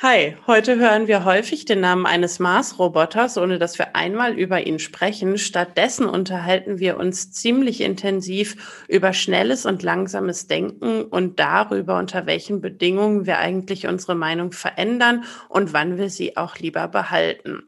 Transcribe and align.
Hi, 0.00 0.36
heute 0.46 0.78
hören 0.78 1.08
wir 1.08 1.24
häufig 1.24 1.64
den 1.64 1.80
Namen 1.80 2.06
eines 2.06 2.38
Mars-Roboters, 2.38 3.36
ohne 3.36 3.58
dass 3.58 3.80
wir 3.80 3.96
einmal 3.96 4.38
über 4.38 4.64
ihn 4.64 4.78
sprechen. 4.78 5.38
Stattdessen 5.38 6.06
unterhalten 6.06 6.78
wir 6.78 6.98
uns 6.98 7.32
ziemlich 7.32 7.80
intensiv 7.80 8.84
über 8.86 9.12
schnelles 9.12 9.66
und 9.66 9.82
langsames 9.82 10.46
Denken 10.46 11.02
und 11.02 11.40
darüber, 11.40 11.98
unter 11.98 12.26
welchen 12.26 12.60
Bedingungen 12.60 13.26
wir 13.26 13.38
eigentlich 13.38 13.88
unsere 13.88 14.14
Meinung 14.14 14.52
verändern 14.52 15.24
und 15.48 15.72
wann 15.72 15.98
wir 15.98 16.10
sie 16.10 16.36
auch 16.36 16.58
lieber 16.58 16.86
behalten. 16.86 17.64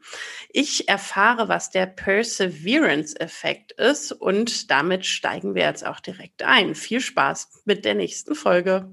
Ich 0.53 0.87
erfahre, 0.87 1.49
was 1.49 1.69
der 1.69 1.85
Perseverance-Effekt 1.85 3.73
ist 3.73 4.13
und 4.13 4.71
damit 4.71 5.05
steigen 5.05 5.53
wir 5.53 5.63
jetzt 5.63 5.85
auch 5.85 5.99
direkt 5.99 6.43
ein. 6.43 6.75
Viel 6.75 7.01
Spaß 7.01 7.63
mit 7.65 7.83
der 7.83 7.95
nächsten 7.95 8.35
Folge. 8.35 8.89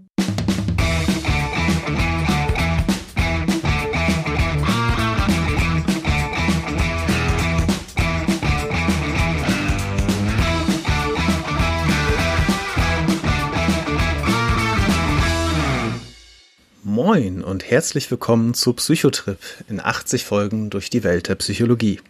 Moin 16.98 17.44
und 17.44 17.70
herzlich 17.70 18.10
willkommen 18.10 18.54
zu 18.54 18.72
Psychotrip 18.72 19.38
in 19.68 19.78
80 19.78 20.24
Folgen 20.24 20.68
durch 20.68 20.90
die 20.90 21.04
Welt 21.04 21.28
der 21.28 21.36
Psychologie. 21.36 22.00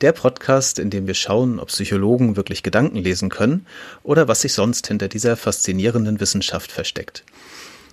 Der 0.00 0.12
Podcast, 0.12 0.78
in 0.78 0.88
dem 0.88 1.06
wir 1.06 1.12
schauen, 1.12 1.60
ob 1.60 1.68
Psychologen 1.68 2.34
wirklich 2.34 2.62
Gedanken 2.62 2.96
lesen 2.96 3.28
können 3.28 3.66
oder 4.02 4.26
was 4.26 4.40
sich 4.40 4.54
sonst 4.54 4.86
hinter 4.86 5.08
dieser 5.08 5.36
faszinierenden 5.36 6.20
Wissenschaft 6.20 6.72
versteckt. 6.72 7.22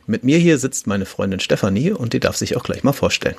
Mit 0.07 0.23
mir 0.23 0.38
hier 0.38 0.57
sitzt 0.57 0.88
meine 0.88 1.05
Freundin 1.05 1.41
Stefanie 1.41 1.91
und 1.91 2.13
die 2.13 2.21
darf 2.21 2.38
sich 2.38 2.55
auch 2.55 2.63
gleich 2.63 2.85
mal 2.85 2.93
vorstellen. 2.93 3.35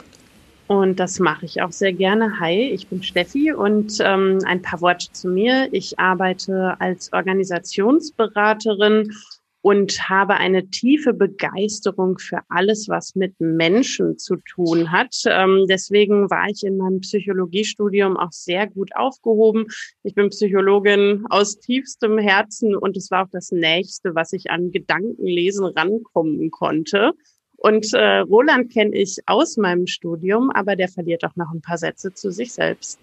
Und 0.66 1.00
das 1.00 1.18
mache 1.18 1.46
ich 1.46 1.62
auch 1.62 1.72
sehr 1.72 1.94
gerne. 1.94 2.40
Hi, 2.40 2.72
ich 2.74 2.88
bin 2.88 3.02
Steffi 3.02 3.54
und 3.54 4.00
ähm, 4.00 4.40
ein 4.44 4.60
paar 4.60 4.82
Worte 4.82 5.06
zu 5.12 5.28
mir. 5.28 5.66
Ich 5.72 5.98
arbeite 5.98 6.76
als 6.78 7.10
Organisationsberaterin 7.14 9.14
und 9.62 10.08
habe 10.08 10.34
eine 10.34 10.68
tiefe 10.68 11.14
Begeisterung 11.14 12.18
für 12.18 12.40
alles, 12.48 12.88
was 12.88 13.14
mit 13.14 13.40
Menschen 13.40 14.18
zu 14.18 14.36
tun 14.36 14.90
hat. 14.90 15.14
Ähm, 15.26 15.66
deswegen 15.68 16.28
war 16.30 16.48
ich 16.50 16.64
in 16.64 16.76
meinem 16.76 17.00
Psychologiestudium 17.00 18.16
auch 18.16 18.32
sehr 18.32 18.66
gut 18.66 18.90
aufgehoben. 18.96 19.66
Ich 20.02 20.14
bin 20.14 20.30
Psychologin 20.30 21.24
aus 21.30 21.60
tiefstem 21.60 22.18
Herzen 22.18 22.74
und 22.74 22.96
es 22.96 23.10
war 23.12 23.24
auch 23.24 23.30
das 23.30 23.52
Nächste, 23.52 24.14
was 24.16 24.32
ich 24.32 24.50
an 24.50 24.72
Gedankenlesen 24.72 25.64
rankommen 25.64 26.50
konnte. 26.50 27.12
Und 27.56 27.94
äh, 27.94 28.18
Roland 28.18 28.72
kenne 28.72 28.96
ich 28.96 29.18
aus 29.26 29.56
meinem 29.56 29.86
Studium, 29.86 30.50
aber 30.50 30.74
der 30.74 30.88
verliert 30.88 31.24
auch 31.24 31.36
noch 31.36 31.52
ein 31.54 31.60
paar 31.60 31.78
Sätze 31.78 32.12
zu 32.12 32.32
sich 32.32 32.52
selbst. 32.52 32.98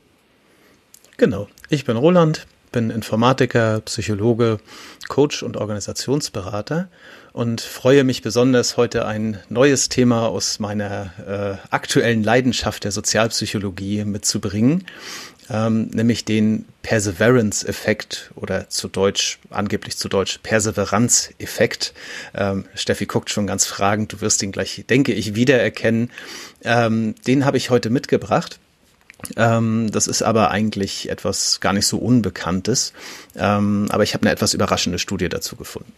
Genau, 1.15 1.47
ich 1.69 1.85
bin 1.85 1.95
Roland, 1.95 2.45
bin 2.71 2.89
Informatiker, 2.89 3.81
Psychologe, 3.81 4.59
Coach 5.07 5.43
und 5.43 5.57
Organisationsberater 5.57 6.87
und 7.33 7.61
freue 7.61 8.03
mich 8.03 8.21
besonders, 8.21 8.77
heute 8.77 9.05
ein 9.05 9.39
neues 9.49 9.89
Thema 9.89 10.27
aus 10.27 10.59
meiner 10.59 11.13
äh, 11.25 11.73
aktuellen 11.73 12.23
Leidenschaft 12.23 12.83
der 12.83 12.91
Sozialpsychologie 12.91 14.03
mitzubringen, 14.05 14.85
ähm, 15.49 15.87
nämlich 15.87 16.25
den 16.25 16.65
Perseverance-Effekt 16.83 18.31
oder 18.35 18.69
zu 18.69 18.87
Deutsch, 18.87 19.39
angeblich 19.49 19.97
zu 19.97 20.09
Deutsch, 20.09 20.39
Perseveranz-Effekt. 20.43 21.93
Ähm, 22.35 22.65
Steffi 22.75 23.05
guckt 23.05 23.29
schon 23.29 23.47
ganz 23.47 23.65
fragend, 23.65 24.13
du 24.13 24.21
wirst 24.21 24.43
ihn 24.43 24.51
gleich, 24.51 24.85
denke 24.89 25.13
ich, 25.13 25.35
wiedererkennen. 25.35 26.11
Ähm, 26.63 27.15
den 27.25 27.45
habe 27.45 27.57
ich 27.57 27.69
heute 27.69 27.89
mitgebracht. 27.89 28.59
Ähm, 29.35 29.91
das 29.91 30.07
ist 30.07 30.21
aber 30.21 30.51
eigentlich 30.51 31.09
etwas 31.09 31.59
gar 31.59 31.73
nicht 31.73 31.87
so 31.87 31.97
Unbekanntes. 31.97 32.93
Ähm, 33.35 33.87
aber 33.89 34.03
ich 34.03 34.13
habe 34.13 34.23
eine 34.23 34.31
etwas 34.31 34.53
überraschende 34.53 34.99
Studie 34.99 35.29
dazu 35.29 35.55
gefunden. 35.55 35.91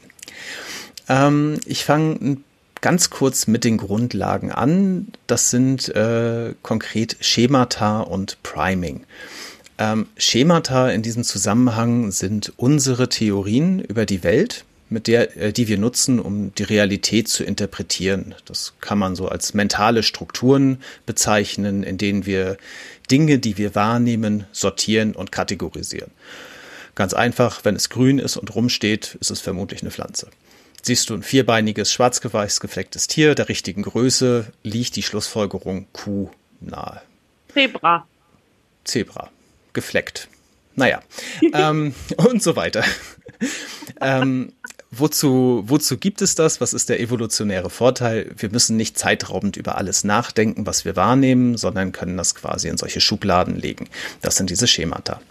Ähm, 1.08 1.59
ich 1.66 1.86
fange 1.86 2.38
ganz 2.82 3.09
kurz 3.09 3.48
mit 3.48 3.64
den 3.64 3.78
Grundlagen 3.78 4.52
an. 4.52 5.08
Das 5.28 5.52
sind 5.52 5.90
äh, 5.90 6.56
konkret 6.64 7.18
Schemata 7.22 8.02
und 8.02 8.42
Priming. 8.44 9.06
Ähm, 9.78 10.08
Schemata 10.18 10.90
in 10.90 11.02
diesem 11.02 11.24
Zusammenhang 11.24 12.12
sind 12.12 12.53
unsere 12.58 13.09
Theorien 13.09 13.80
über 13.80 14.06
die 14.06 14.24
Welt, 14.24 14.66
mit 14.91 15.07
der, 15.07 15.35
äh, 15.38 15.53
die 15.53 15.68
wir 15.68 15.78
nutzen, 15.78 16.19
um 16.19 16.53
die 16.53 16.63
Realität 16.63 17.28
zu 17.28 17.44
interpretieren. 17.44 18.35
Das 18.46 18.74
kann 18.81 19.00
man 19.00 19.16
so 19.16 19.28
als 19.28 19.53
mentale 19.53 20.03
Strukturen 20.03 20.81
bezeichnen, 21.06 21.84
in 21.84 21.97
denen 21.97 22.25
wir 22.25 22.57
Dinge, 23.09 23.40
die 23.40 23.57
wir 23.57 23.74
wahrnehmen, 23.74 24.46
sortieren 24.52 25.16
und 25.16 25.31
kategorisieren. 25.31 26.12
Ganz 26.94 27.13
einfach, 27.13 27.63
wenn 27.63 27.75
es 27.75 27.90
grün 27.90 28.19
ist 28.19 28.38
und 28.38 28.53
rumsteht, 28.53 29.18
ist 29.19 29.31
es 29.31 29.40
vermutlich 29.40 29.81
eine 29.81 29.91
Pflanze. 29.91 30.28
Siehst 30.84 31.09
du 31.09 31.13
ein 31.13 31.23
vierbeiniges, 31.23 31.91
schwarz-weiß 31.91 32.59
geflecktes 32.59 33.08
Tier 33.08 33.34
der 33.35 33.50
richtigen 33.50 33.84
Größe, 33.84 34.52
liegt 34.63 34.96
die 34.96 35.03
Schlussfolgerung 35.03 35.88
Kuh 35.94 36.29
nahe. 36.59 37.02
Zebra. 37.53 38.08
Zebra. 38.84 39.29
Gefleckt. 39.73 40.28
Naja. 40.75 41.02
ähm, 41.53 41.94
und 42.18 42.41
so 42.44 42.56
weiter. 42.56 42.84
ähm, 44.02 44.53
Wozu, 44.94 45.63
wozu 45.68 45.97
gibt 45.97 46.22
es 46.22 46.35
das? 46.35 46.59
Was 46.59 46.74
ist 46.74 46.90
der 46.90 47.00
evolutionäre 47.00 47.69
Vorteil? 47.69 48.31
Wir 48.35 48.50
müssen 48.50 48.75
nicht 48.75 49.00
zeitraubend 49.00 49.56
über 49.56 49.78
alles 49.78 50.03
nachdenken, 50.03 50.66
was 50.66 50.84
wir 50.84 50.97
wahrnehmen, 50.97 51.56
sondern 51.56 51.94
können 51.94 52.18
das 52.18 52.35
quasi 52.35 52.68
in 52.68 52.78
solche 52.78 53.00
Schubladen 53.00 53.56
legen. 53.56 53.88
Das 54.22 54.35
sind 54.35 54.50
diese 54.50 54.68
Schemata. 54.68 55.22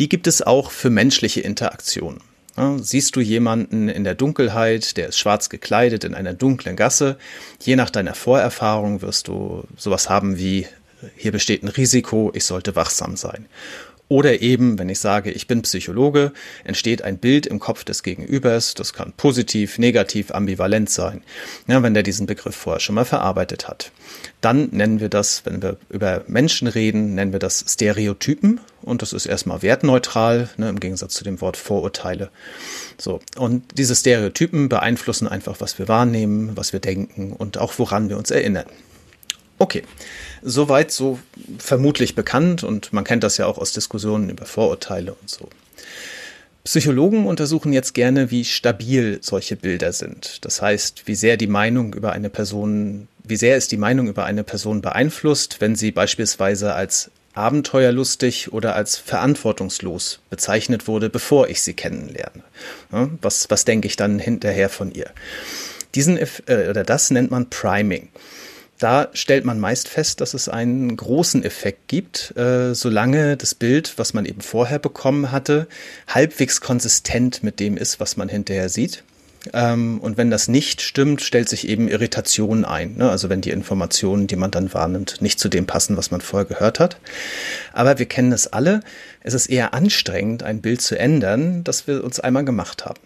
Die 0.00 0.08
gibt 0.08 0.26
es 0.26 0.42
auch 0.42 0.72
für 0.72 0.90
menschliche 0.90 1.42
Interaktionen. 1.42 2.20
Siehst 2.78 3.16
du 3.16 3.20
jemanden 3.20 3.88
in 3.88 4.04
der 4.04 4.14
Dunkelheit, 4.14 4.96
der 4.96 5.08
ist 5.08 5.18
schwarz 5.18 5.48
gekleidet 5.48 6.04
in 6.04 6.14
einer 6.14 6.34
dunklen 6.34 6.76
Gasse, 6.76 7.18
je 7.60 7.74
nach 7.74 7.90
deiner 7.90 8.14
Vorerfahrung 8.14 9.02
wirst 9.02 9.26
du 9.26 9.64
sowas 9.76 10.08
haben 10.08 10.38
wie, 10.38 10.68
hier 11.16 11.32
besteht 11.32 11.64
ein 11.64 11.68
Risiko, 11.68 12.30
ich 12.32 12.44
sollte 12.44 12.76
wachsam 12.76 13.16
sein. 13.16 13.46
Oder 14.08 14.42
eben, 14.42 14.78
wenn 14.78 14.90
ich 14.90 14.98
sage, 14.98 15.30
ich 15.30 15.46
bin 15.46 15.62
Psychologe, 15.62 16.32
entsteht 16.62 17.02
ein 17.02 17.16
Bild 17.18 17.46
im 17.46 17.58
Kopf 17.58 17.84
des 17.84 18.02
Gegenübers, 18.02 18.74
das 18.74 18.92
kann 18.92 19.14
positiv, 19.16 19.78
negativ, 19.78 20.30
ambivalent 20.30 20.90
sein, 20.90 21.22
ja, 21.66 21.82
wenn 21.82 21.94
der 21.94 22.02
diesen 22.02 22.26
Begriff 22.26 22.54
vorher 22.54 22.80
schon 22.80 22.96
mal 22.96 23.06
verarbeitet 23.06 23.66
hat. 23.66 23.92
Dann 24.42 24.68
nennen 24.72 25.00
wir 25.00 25.08
das, 25.08 25.46
wenn 25.46 25.62
wir 25.62 25.78
über 25.88 26.22
Menschen 26.26 26.68
reden, 26.68 27.14
nennen 27.14 27.32
wir 27.32 27.38
das 27.38 27.64
Stereotypen 27.66 28.60
und 28.82 29.00
das 29.00 29.14
ist 29.14 29.24
erstmal 29.24 29.62
wertneutral, 29.62 30.50
ne, 30.58 30.68
im 30.68 30.80
Gegensatz 30.80 31.14
zu 31.14 31.24
dem 31.24 31.40
Wort 31.40 31.56
Vorurteile. 31.56 32.28
So, 32.98 33.20
und 33.38 33.78
diese 33.78 33.96
Stereotypen 33.96 34.68
beeinflussen 34.68 35.28
einfach, 35.28 35.60
was 35.60 35.78
wir 35.78 35.88
wahrnehmen, 35.88 36.56
was 36.56 36.74
wir 36.74 36.80
denken 36.80 37.32
und 37.32 37.56
auch 37.56 37.78
woran 37.78 38.10
wir 38.10 38.18
uns 38.18 38.30
erinnern. 38.30 38.66
Okay, 39.58 39.84
soweit 40.44 40.90
so 40.90 41.18
vermutlich 41.58 42.14
bekannt 42.14 42.62
und 42.62 42.92
man 42.92 43.02
kennt 43.02 43.24
das 43.24 43.38
ja 43.38 43.46
auch 43.46 43.58
aus 43.58 43.72
Diskussionen 43.72 44.30
über 44.30 44.44
Vorurteile 44.44 45.14
und 45.14 45.28
so. 45.28 45.48
Psychologen 46.64 47.26
untersuchen 47.26 47.72
jetzt 47.72 47.92
gerne, 47.92 48.30
wie 48.30 48.44
stabil 48.44 49.18
solche 49.20 49.56
Bilder 49.56 49.92
sind. 49.92 50.44
Das 50.44 50.62
heißt, 50.62 51.02
wie 51.06 51.14
sehr 51.14 51.36
die 51.36 51.46
Meinung 51.46 51.92
über 51.92 52.12
eine 52.12 52.30
Person, 52.30 53.08
wie 53.22 53.36
sehr 53.36 53.56
ist 53.56 53.72
die 53.72 53.76
Meinung 53.76 54.08
über 54.08 54.24
eine 54.24 54.44
Person 54.44 54.80
beeinflusst, 54.80 55.60
wenn 55.60 55.76
sie 55.76 55.90
beispielsweise 55.90 56.74
als 56.74 57.10
abenteuerlustig 57.34 58.52
oder 58.52 58.76
als 58.76 58.96
verantwortungslos 58.96 60.20
bezeichnet 60.30 60.86
wurde, 60.86 61.10
bevor 61.10 61.48
ich 61.48 61.60
sie 61.60 61.74
kennenlerne. 61.74 62.44
Was, 63.20 63.50
was 63.50 63.64
denke 63.64 63.86
ich 63.86 63.96
dann 63.96 64.18
hinterher 64.18 64.68
von 64.68 64.92
ihr? 64.92 65.10
Diesen, 65.94 66.16
äh, 66.16 66.68
oder 66.70 66.84
das 66.84 67.10
nennt 67.10 67.30
man 67.30 67.50
Priming. 67.50 68.08
Da 68.78 69.08
stellt 69.12 69.44
man 69.44 69.60
meist 69.60 69.88
fest, 69.88 70.20
dass 70.20 70.34
es 70.34 70.48
einen 70.48 70.96
großen 70.96 71.44
Effekt 71.44 71.88
gibt, 71.88 72.36
äh, 72.36 72.74
solange 72.74 73.36
das 73.36 73.54
Bild, 73.54 73.94
was 73.98 74.14
man 74.14 74.26
eben 74.26 74.40
vorher 74.40 74.78
bekommen 74.78 75.30
hatte, 75.30 75.68
halbwegs 76.08 76.60
konsistent 76.60 77.42
mit 77.42 77.60
dem 77.60 77.76
ist, 77.76 78.00
was 78.00 78.16
man 78.16 78.28
hinterher 78.28 78.68
sieht. 78.68 79.04
Ähm, 79.52 80.00
und 80.00 80.16
wenn 80.16 80.30
das 80.30 80.48
nicht 80.48 80.80
stimmt, 80.80 81.20
stellt 81.20 81.48
sich 81.48 81.68
eben 81.68 81.88
Irritation 81.88 82.64
ein. 82.64 82.96
Ne? 82.96 83.10
Also 83.10 83.28
wenn 83.28 83.40
die 83.40 83.50
Informationen, 83.50 84.26
die 84.26 84.36
man 84.36 84.50
dann 84.50 84.72
wahrnimmt, 84.72 85.20
nicht 85.20 85.38
zu 85.38 85.48
dem 85.48 85.66
passen, 85.66 85.96
was 85.96 86.10
man 86.10 86.20
vorher 86.20 86.46
gehört 86.46 86.80
hat. 86.80 86.98
Aber 87.72 87.98
wir 87.98 88.06
kennen 88.06 88.32
es 88.32 88.46
alle. 88.46 88.80
Es 89.20 89.34
ist 89.34 89.46
eher 89.46 89.74
anstrengend, 89.74 90.42
ein 90.42 90.60
Bild 90.60 90.80
zu 90.80 90.98
ändern, 90.98 91.62
das 91.64 91.86
wir 91.86 92.02
uns 92.02 92.20
einmal 92.20 92.44
gemacht 92.44 92.84
haben. 92.86 93.00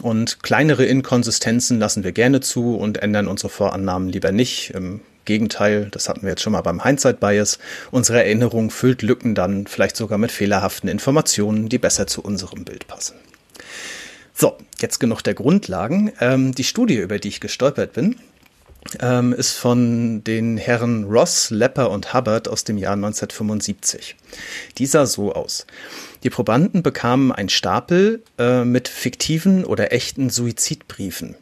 Und 0.00 0.42
kleinere 0.42 0.84
Inkonsistenzen 0.84 1.78
lassen 1.78 2.04
wir 2.04 2.12
gerne 2.12 2.40
zu 2.40 2.76
und 2.76 2.98
ändern 2.98 3.28
unsere 3.28 3.48
Vorannahmen 3.48 4.08
lieber 4.08 4.32
nicht. 4.32 4.70
Im 4.70 5.00
Gegenteil, 5.24 5.88
das 5.90 6.08
hatten 6.08 6.22
wir 6.22 6.30
jetzt 6.30 6.42
schon 6.42 6.54
mal 6.54 6.62
beim 6.62 6.82
Hindsight-Bias. 6.82 7.58
Unsere 7.90 8.18
Erinnerung 8.18 8.70
füllt 8.70 9.02
Lücken 9.02 9.34
dann 9.34 9.66
vielleicht 9.66 9.96
sogar 9.96 10.18
mit 10.18 10.32
fehlerhaften 10.32 10.88
Informationen, 10.88 11.68
die 11.68 11.78
besser 11.78 12.06
zu 12.06 12.22
unserem 12.22 12.64
Bild 12.64 12.86
passen. 12.86 13.16
So, 14.32 14.56
jetzt 14.80 15.00
genug 15.00 15.22
der 15.22 15.34
Grundlagen. 15.34 16.12
Ähm, 16.20 16.54
die 16.54 16.64
Studie, 16.64 16.96
über 16.96 17.18
die 17.18 17.28
ich 17.28 17.40
gestolpert 17.40 17.92
bin, 17.92 18.16
ähm, 19.00 19.32
ist 19.32 19.52
von 19.52 20.24
den 20.24 20.56
Herren 20.56 21.04
Ross, 21.04 21.50
Lepper 21.50 21.90
und 21.90 22.14
Hubbard 22.14 22.48
aus 22.48 22.64
dem 22.64 22.78
Jahr 22.78 22.94
1975. 22.94 24.16
Die 24.78 24.86
sah 24.86 25.06
so 25.06 25.32
aus. 25.32 25.66
Die 26.22 26.30
Probanden 26.30 26.82
bekamen 26.82 27.32
einen 27.32 27.48
Stapel 27.48 28.22
äh, 28.38 28.64
mit 28.64 28.88
fiktiven 28.88 29.64
oder 29.64 29.92
echten 29.92 30.30
Suizidbriefen 30.30 31.36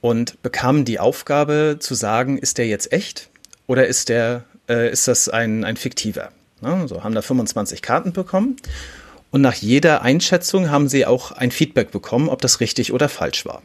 und 0.00 0.40
bekamen 0.42 0.84
die 0.84 0.98
Aufgabe 0.98 1.76
zu 1.80 1.94
sagen, 1.94 2.38
ist 2.38 2.58
der 2.58 2.66
jetzt 2.66 2.92
echt 2.92 3.28
oder 3.66 3.86
ist 3.86 4.08
der 4.08 4.44
äh, 4.68 4.90
ist 4.90 5.08
das 5.08 5.28
ein, 5.28 5.64
ein 5.64 5.76
fiktiver? 5.76 6.30
Ne? 6.60 6.86
So 6.88 7.04
haben 7.04 7.14
da 7.14 7.22
25 7.22 7.82
Karten 7.82 8.12
bekommen 8.12 8.56
und 9.30 9.42
nach 9.42 9.54
jeder 9.54 10.02
Einschätzung 10.02 10.70
haben 10.70 10.88
sie 10.88 11.04
auch 11.04 11.32
ein 11.32 11.50
Feedback 11.50 11.90
bekommen, 11.90 12.28
ob 12.28 12.40
das 12.40 12.60
richtig 12.60 12.92
oder 12.92 13.08
falsch 13.08 13.44
war. 13.44 13.62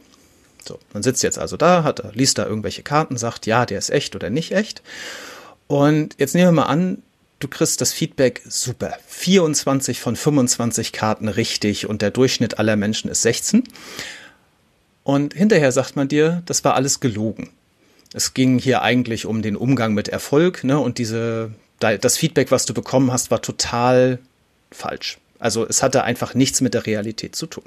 So, 0.66 0.78
man 0.92 1.02
sitzt 1.02 1.22
jetzt 1.22 1.38
also 1.38 1.56
da, 1.56 1.84
hat, 1.84 2.14
liest 2.14 2.38
da 2.38 2.46
irgendwelche 2.46 2.82
Karten, 2.82 3.16
sagt, 3.16 3.46
ja, 3.46 3.66
der 3.66 3.78
ist 3.78 3.90
echt 3.90 4.16
oder 4.16 4.30
nicht 4.30 4.52
echt. 4.52 4.82
Und 5.66 6.14
jetzt 6.18 6.34
nehmen 6.34 6.48
wir 6.48 6.62
mal 6.62 6.66
an, 6.66 7.02
du 7.38 7.48
kriegst 7.48 7.80
das 7.80 7.92
Feedback 7.92 8.42
super. 8.48 8.96
24 9.06 10.00
von 10.00 10.16
25 10.16 10.92
Karten 10.92 11.28
richtig 11.28 11.86
und 11.86 12.02
der 12.02 12.10
Durchschnitt 12.10 12.58
aller 12.58 12.76
Menschen 12.76 13.10
ist 13.10 13.22
16. 13.22 13.64
Und 15.02 15.34
hinterher 15.34 15.72
sagt 15.72 15.96
man 15.96 16.08
dir, 16.08 16.42
das 16.46 16.64
war 16.64 16.74
alles 16.74 17.00
gelogen. 17.00 17.50
Es 18.14 18.32
ging 18.32 18.58
hier 18.58 18.82
eigentlich 18.82 19.26
um 19.26 19.42
den 19.42 19.56
Umgang 19.56 19.92
mit 19.92 20.08
Erfolg, 20.08 20.64
ne? 20.64 20.78
Und 20.78 20.98
diese, 20.98 21.50
das 21.78 22.16
Feedback, 22.16 22.50
was 22.50 22.64
du 22.64 22.72
bekommen 22.72 23.12
hast, 23.12 23.30
war 23.30 23.42
total 23.42 24.18
falsch. 24.70 25.18
Also 25.38 25.66
es 25.66 25.82
hatte 25.82 26.04
einfach 26.04 26.34
nichts 26.34 26.60
mit 26.60 26.72
der 26.74 26.86
Realität 26.86 27.36
zu 27.36 27.46
tun. 27.46 27.64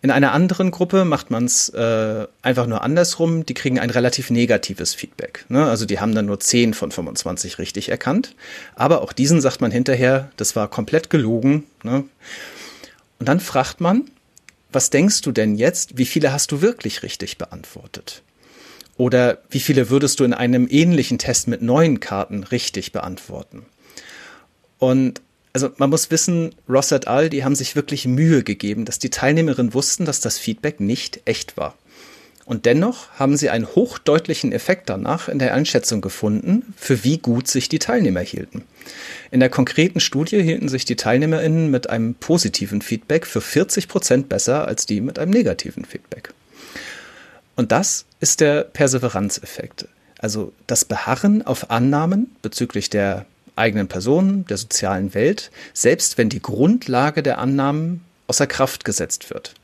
In 0.00 0.12
einer 0.12 0.32
anderen 0.32 0.70
Gruppe 0.70 1.04
macht 1.04 1.30
man 1.30 1.44
es 1.44 1.70
äh, 1.70 2.26
einfach 2.40 2.66
nur 2.66 2.82
andersrum. 2.82 3.44
Die 3.44 3.54
kriegen 3.54 3.80
ein 3.80 3.90
relativ 3.90 4.30
negatives 4.30 4.94
Feedback. 4.94 5.44
Ne? 5.48 5.64
Also 5.64 5.86
die 5.86 5.98
haben 5.98 6.14
dann 6.14 6.26
nur 6.26 6.38
10 6.38 6.72
von 6.74 6.92
25 6.92 7.58
richtig 7.58 7.88
erkannt. 7.88 8.36
Aber 8.76 9.02
auch 9.02 9.12
diesen 9.12 9.40
sagt 9.40 9.60
man 9.60 9.72
hinterher, 9.72 10.30
das 10.36 10.54
war 10.54 10.68
komplett 10.68 11.10
gelogen. 11.10 11.64
Ne? 11.82 12.04
Und 13.18 13.28
dann 13.28 13.40
fragt 13.40 13.80
man, 13.80 14.04
was 14.70 14.90
denkst 14.90 15.22
du 15.22 15.32
denn 15.32 15.56
jetzt, 15.56 15.98
wie 15.98 16.06
viele 16.06 16.32
hast 16.32 16.52
du 16.52 16.60
wirklich 16.60 17.02
richtig 17.02 17.36
beantwortet? 17.36 18.22
Oder 18.96 19.38
wie 19.50 19.60
viele 19.60 19.90
würdest 19.90 20.20
du 20.20 20.24
in 20.24 20.34
einem 20.34 20.68
ähnlichen 20.70 21.18
Test 21.18 21.48
mit 21.48 21.62
neun 21.62 21.98
Karten 21.98 22.44
richtig 22.44 22.92
beantworten? 22.92 23.66
Und 24.78 25.22
also 25.52 25.70
man 25.76 25.90
muss 25.90 26.10
wissen, 26.10 26.54
Ross 26.68 26.92
et 26.92 27.08
al., 27.08 27.30
die 27.30 27.44
haben 27.44 27.54
sich 27.54 27.76
wirklich 27.76 28.06
Mühe 28.06 28.42
gegeben, 28.42 28.84
dass 28.84 28.98
die 28.98 29.10
Teilnehmerinnen 29.10 29.74
wussten, 29.74 30.04
dass 30.04 30.20
das 30.20 30.38
Feedback 30.38 30.80
nicht 30.80 31.20
echt 31.24 31.56
war. 31.56 31.74
Und 32.48 32.64
dennoch 32.64 33.10
haben 33.18 33.36
sie 33.36 33.50
einen 33.50 33.66
hochdeutlichen 33.66 34.52
Effekt 34.52 34.88
danach 34.88 35.28
in 35.28 35.38
der 35.38 35.52
Einschätzung 35.52 36.00
gefunden, 36.00 36.72
für 36.78 37.04
wie 37.04 37.18
gut 37.18 37.46
sich 37.46 37.68
die 37.68 37.78
Teilnehmer 37.78 38.20
hielten. 38.20 38.64
In 39.30 39.40
der 39.40 39.50
konkreten 39.50 40.00
Studie 40.00 40.42
hielten 40.42 40.70
sich 40.70 40.86
die 40.86 40.96
TeilnehmerInnen 40.96 41.70
mit 41.70 41.90
einem 41.90 42.14
positiven 42.14 42.80
Feedback 42.80 43.26
für 43.26 43.42
40 43.42 43.86
Prozent 43.86 44.28
besser 44.30 44.66
als 44.66 44.86
die 44.86 45.02
mit 45.02 45.18
einem 45.18 45.30
negativen 45.30 45.84
Feedback. 45.84 46.32
Und 47.54 47.70
das 47.70 48.06
ist 48.20 48.40
der 48.40 48.62
Perseveranzeffekt. 48.62 49.86
Also 50.18 50.54
das 50.66 50.86
Beharren 50.86 51.46
auf 51.46 51.70
Annahmen 51.70 52.34
bezüglich 52.40 52.88
der 52.88 53.26
eigenen 53.58 53.88
Person, 53.88 54.44
der 54.46 54.56
sozialen 54.56 55.14
Welt, 55.14 55.50
selbst 55.72 56.18
wenn 56.18 56.28
die 56.28 56.42
Grundlage 56.42 57.22
der 57.22 57.38
Annahmen 57.38 58.04
außer 58.26 58.46
Kraft 58.46 58.84
gesetzt 58.84 59.30
wird. 59.30 59.54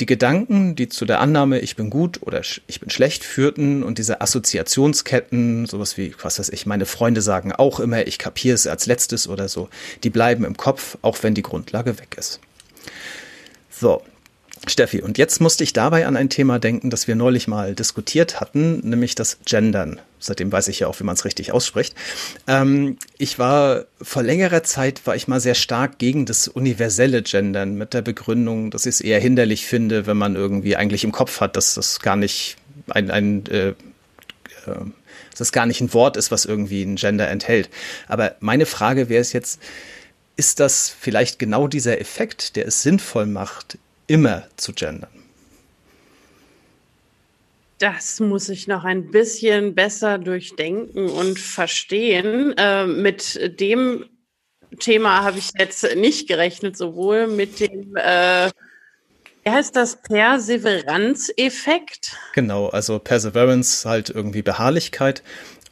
Die 0.00 0.06
Gedanken, 0.06 0.76
die 0.76 0.88
zu 0.88 1.04
der 1.04 1.20
Annahme, 1.20 1.58
ich 1.58 1.76
bin 1.76 1.90
gut 1.90 2.22
oder 2.22 2.40
ich 2.40 2.80
bin 2.80 2.88
schlecht 2.88 3.22
führten 3.22 3.82
und 3.82 3.98
diese 3.98 4.22
Assoziationsketten, 4.22 5.66
sowas 5.66 5.98
wie, 5.98 6.14
was 6.22 6.38
weiß 6.38 6.48
ich, 6.48 6.64
meine 6.64 6.86
Freunde 6.86 7.20
sagen 7.20 7.52
auch 7.52 7.80
immer, 7.80 8.06
ich 8.06 8.18
kapiere 8.18 8.54
es 8.54 8.66
als 8.66 8.86
letztes 8.86 9.28
oder 9.28 9.48
so, 9.48 9.68
die 10.02 10.08
bleiben 10.08 10.44
im 10.44 10.56
Kopf, 10.56 10.96
auch 11.02 11.18
wenn 11.22 11.34
die 11.34 11.42
Grundlage 11.42 11.98
weg 11.98 12.16
ist. 12.18 12.40
So, 13.70 14.02
Steffi, 14.66 15.00
und 15.00 15.16
jetzt 15.16 15.40
musste 15.40 15.64
ich 15.64 15.72
dabei 15.72 16.06
an 16.06 16.16
ein 16.16 16.28
Thema 16.28 16.58
denken, 16.58 16.90
das 16.90 17.08
wir 17.08 17.14
neulich 17.14 17.48
mal 17.48 17.74
diskutiert 17.74 18.40
hatten, 18.40 18.80
nämlich 18.80 19.14
das 19.14 19.38
Gendern. 19.46 20.00
Seitdem 20.18 20.52
weiß 20.52 20.68
ich 20.68 20.80
ja 20.80 20.86
auch, 20.86 21.00
wie 21.00 21.04
man 21.04 21.14
es 21.14 21.24
richtig 21.24 21.52
ausspricht. 21.52 21.94
Ähm, 22.46 22.98
ich 23.16 23.38
war 23.38 23.86
vor 24.02 24.22
längerer 24.22 24.62
Zeit 24.62 25.06
war 25.06 25.16
ich 25.16 25.28
mal 25.28 25.40
sehr 25.40 25.54
stark 25.54 25.98
gegen 25.98 26.26
das 26.26 26.46
universelle 26.46 27.22
Gendern 27.22 27.76
mit 27.76 27.94
der 27.94 28.02
Begründung, 28.02 28.70
dass 28.70 28.84
ich 28.84 28.96
es 28.96 29.00
eher 29.00 29.18
hinderlich 29.18 29.66
finde, 29.66 30.06
wenn 30.06 30.18
man 30.18 30.36
irgendwie 30.36 30.76
eigentlich 30.76 31.04
im 31.04 31.12
Kopf 31.12 31.40
hat, 31.40 31.56
dass 31.56 31.74
das 31.74 32.00
gar 32.00 32.16
nicht 32.16 32.56
ein, 32.90 33.10
ein 33.10 33.46
äh, 33.46 33.68
äh, 33.68 33.74
dass 35.30 35.38
das 35.38 35.52
gar 35.52 35.64
nicht 35.64 35.80
ein 35.80 35.94
Wort 35.94 36.16
ist, 36.16 36.30
was 36.30 36.44
irgendwie 36.44 36.82
ein 36.82 36.96
Gender 36.96 37.28
enthält. 37.28 37.70
Aber 38.08 38.34
meine 38.40 38.66
Frage 38.66 39.08
wäre 39.08 39.22
es 39.22 39.32
jetzt, 39.32 39.60
ist 40.36 40.60
das 40.60 40.88
vielleicht 40.88 41.38
genau 41.38 41.66
dieser 41.66 42.00
Effekt, 42.00 42.56
der 42.56 42.66
es 42.66 42.82
sinnvoll 42.82 43.26
macht, 43.26 43.78
immer 44.10 44.42
zu 44.56 44.72
gendern? 44.72 45.10
Das 47.78 48.18
muss 48.20 48.50
ich 48.50 48.66
noch 48.66 48.82
ein 48.84 49.10
bisschen 49.10 49.74
besser 49.74 50.18
durchdenken 50.18 51.08
und 51.08 51.38
verstehen. 51.38 52.52
Äh, 52.58 52.86
mit 52.86 53.58
dem 53.60 54.04
Thema 54.80 55.22
habe 55.22 55.38
ich 55.38 55.52
jetzt 55.58 55.96
nicht 55.96 56.28
gerechnet, 56.28 56.76
sowohl 56.76 57.26
mit 57.28 57.60
dem, 57.60 57.96
äh, 57.96 58.50
wie 59.44 59.50
heißt 59.50 59.74
das, 59.76 60.02
Perseveranzeffekt? 60.02 62.18
Genau, 62.34 62.68
also 62.68 62.98
Perseverance 62.98 63.88
halt 63.88 64.10
irgendwie 64.10 64.42
Beharrlichkeit. 64.42 65.22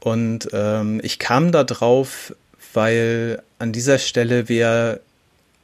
Und 0.00 0.48
ähm, 0.52 1.00
ich 1.02 1.18
kam 1.18 1.52
da 1.52 1.64
drauf, 1.64 2.34
weil 2.72 3.42
an 3.58 3.72
dieser 3.72 3.98
Stelle 3.98 4.48
wir 4.48 5.00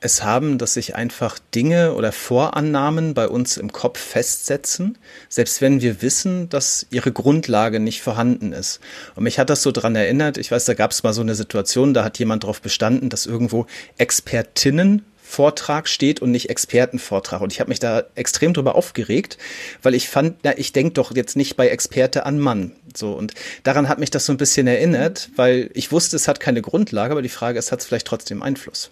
es 0.04 0.22
haben, 0.22 0.58
dass 0.58 0.74
sich 0.74 0.94
einfach 0.94 1.38
Dinge 1.54 1.94
oder 1.94 2.12
Vorannahmen 2.12 3.14
bei 3.14 3.26
uns 3.26 3.56
im 3.56 3.72
Kopf 3.72 3.98
festsetzen, 3.98 4.98
selbst 5.28 5.62
wenn 5.62 5.80
wir 5.80 6.02
wissen, 6.02 6.48
dass 6.50 6.86
ihre 6.90 7.10
Grundlage 7.10 7.80
nicht 7.80 8.02
vorhanden 8.02 8.52
ist. 8.52 8.80
Und 9.14 9.24
mich 9.24 9.38
hat 9.38 9.50
das 9.50 9.62
so 9.62 9.72
dran 9.72 9.96
erinnert, 9.96 10.36
ich 10.36 10.50
weiß, 10.50 10.66
da 10.66 10.74
gab 10.74 10.90
es 10.90 11.02
mal 11.02 11.14
so 11.14 11.22
eine 11.22 11.34
Situation, 11.34 11.94
da 11.94 12.04
hat 12.04 12.18
jemand 12.18 12.44
darauf 12.44 12.60
bestanden, 12.60 13.08
dass 13.08 13.24
irgendwo 13.24 13.66
Expertinnen 13.96 15.02
Vortrag 15.26 15.88
steht 15.88 16.20
und 16.20 16.30
nicht 16.30 16.50
Expertenvortrag. 16.50 17.40
Und 17.40 17.52
ich 17.52 17.58
habe 17.58 17.70
mich 17.70 17.80
da 17.80 18.04
extrem 18.14 18.52
drüber 18.52 18.74
aufgeregt, 18.74 19.38
weil 19.82 19.94
ich 19.94 20.08
fand, 20.08 20.36
na, 20.44 20.56
ich 20.56 20.72
denke 20.72 20.92
doch 20.92 21.16
jetzt 21.16 21.34
nicht 21.34 21.56
bei 21.56 21.68
Experte 21.68 22.26
an 22.26 22.38
Mann. 22.38 22.72
So, 22.94 23.14
und 23.14 23.32
daran 23.62 23.88
hat 23.88 23.98
mich 23.98 24.10
das 24.10 24.26
so 24.26 24.32
ein 24.32 24.36
bisschen 24.36 24.66
erinnert, 24.66 25.30
weil 25.34 25.70
ich 25.72 25.90
wusste, 25.90 26.14
es 26.14 26.28
hat 26.28 26.40
keine 26.40 26.60
Grundlage, 26.60 27.12
aber 27.12 27.22
die 27.22 27.30
Frage 27.30 27.58
ist, 27.58 27.72
hat 27.72 27.80
es 27.80 27.86
vielleicht 27.86 28.06
trotzdem 28.06 28.42
Einfluss? 28.42 28.90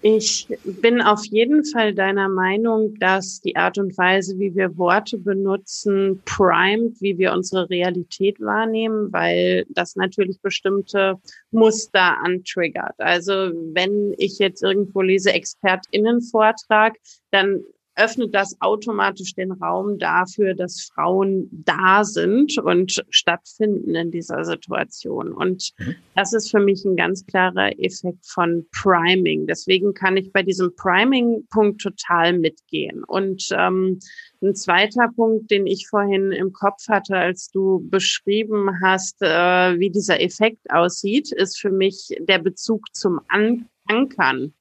Ich 0.00 0.46
bin 0.64 1.02
auf 1.02 1.24
jeden 1.24 1.64
Fall 1.64 1.92
deiner 1.92 2.28
Meinung, 2.28 2.94
dass 3.00 3.40
die 3.40 3.56
Art 3.56 3.78
und 3.78 3.98
Weise, 3.98 4.38
wie 4.38 4.54
wir 4.54 4.76
Worte 4.78 5.18
benutzen, 5.18 6.22
primed, 6.24 7.00
wie 7.00 7.18
wir 7.18 7.32
unsere 7.32 7.68
Realität 7.68 8.38
wahrnehmen, 8.38 9.12
weil 9.12 9.66
das 9.70 9.96
natürlich 9.96 10.40
bestimmte 10.40 11.16
Muster 11.50 12.16
antriggert. 12.22 12.94
Also 12.98 13.32
wenn 13.72 14.14
ich 14.18 14.38
jetzt 14.38 14.62
irgendwo 14.62 15.02
lese 15.02 15.32
Expertinnenvortrag, 15.32 16.94
dann 17.32 17.64
öffnet 17.98 18.34
das 18.34 18.56
automatisch 18.60 19.34
den 19.34 19.52
Raum 19.52 19.98
dafür, 19.98 20.54
dass 20.54 20.88
Frauen 20.94 21.48
da 21.50 22.04
sind 22.04 22.58
und 22.58 23.04
stattfinden 23.10 23.94
in 23.94 24.10
dieser 24.10 24.44
Situation. 24.44 25.32
Und 25.32 25.72
mhm. 25.78 25.96
das 26.14 26.32
ist 26.32 26.50
für 26.50 26.60
mich 26.60 26.84
ein 26.84 26.96
ganz 26.96 27.26
klarer 27.26 27.78
Effekt 27.78 28.26
von 28.26 28.66
Priming. 28.72 29.46
Deswegen 29.46 29.94
kann 29.94 30.16
ich 30.16 30.32
bei 30.32 30.42
diesem 30.42 30.74
Priming-Punkt 30.76 31.80
total 31.80 32.38
mitgehen. 32.38 33.04
Und 33.04 33.48
ähm, 33.52 33.98
ein 34.40 34.54
zweiter 34.54 35.08
Punkt, 35.14 35.50
den 35.50 35.66
ich 35.66 35.88
vorhin 35.88 36.30
im 36.30 36.52
Kopf 36.52 36.88
hatte, 36.88 37.16
als 37.16 37.50
du 37.50 37.84
beschrieben 37.90 38.70
hast, 38.82 39.20
äh, 39.20 39.78
wie 39.78 39.90
dieser 39.90 40.20
Effekt 40.20 40.70
aussieht, 40.70 41.32
ist 41.32 41.60
für 41.60 41.70
mich 41.70 42.16
der 42.20 42.38
Bezug 42.38 42.94
zum 42.94 43.20
An 43.28 43.68
Ankern. 43.88 44.52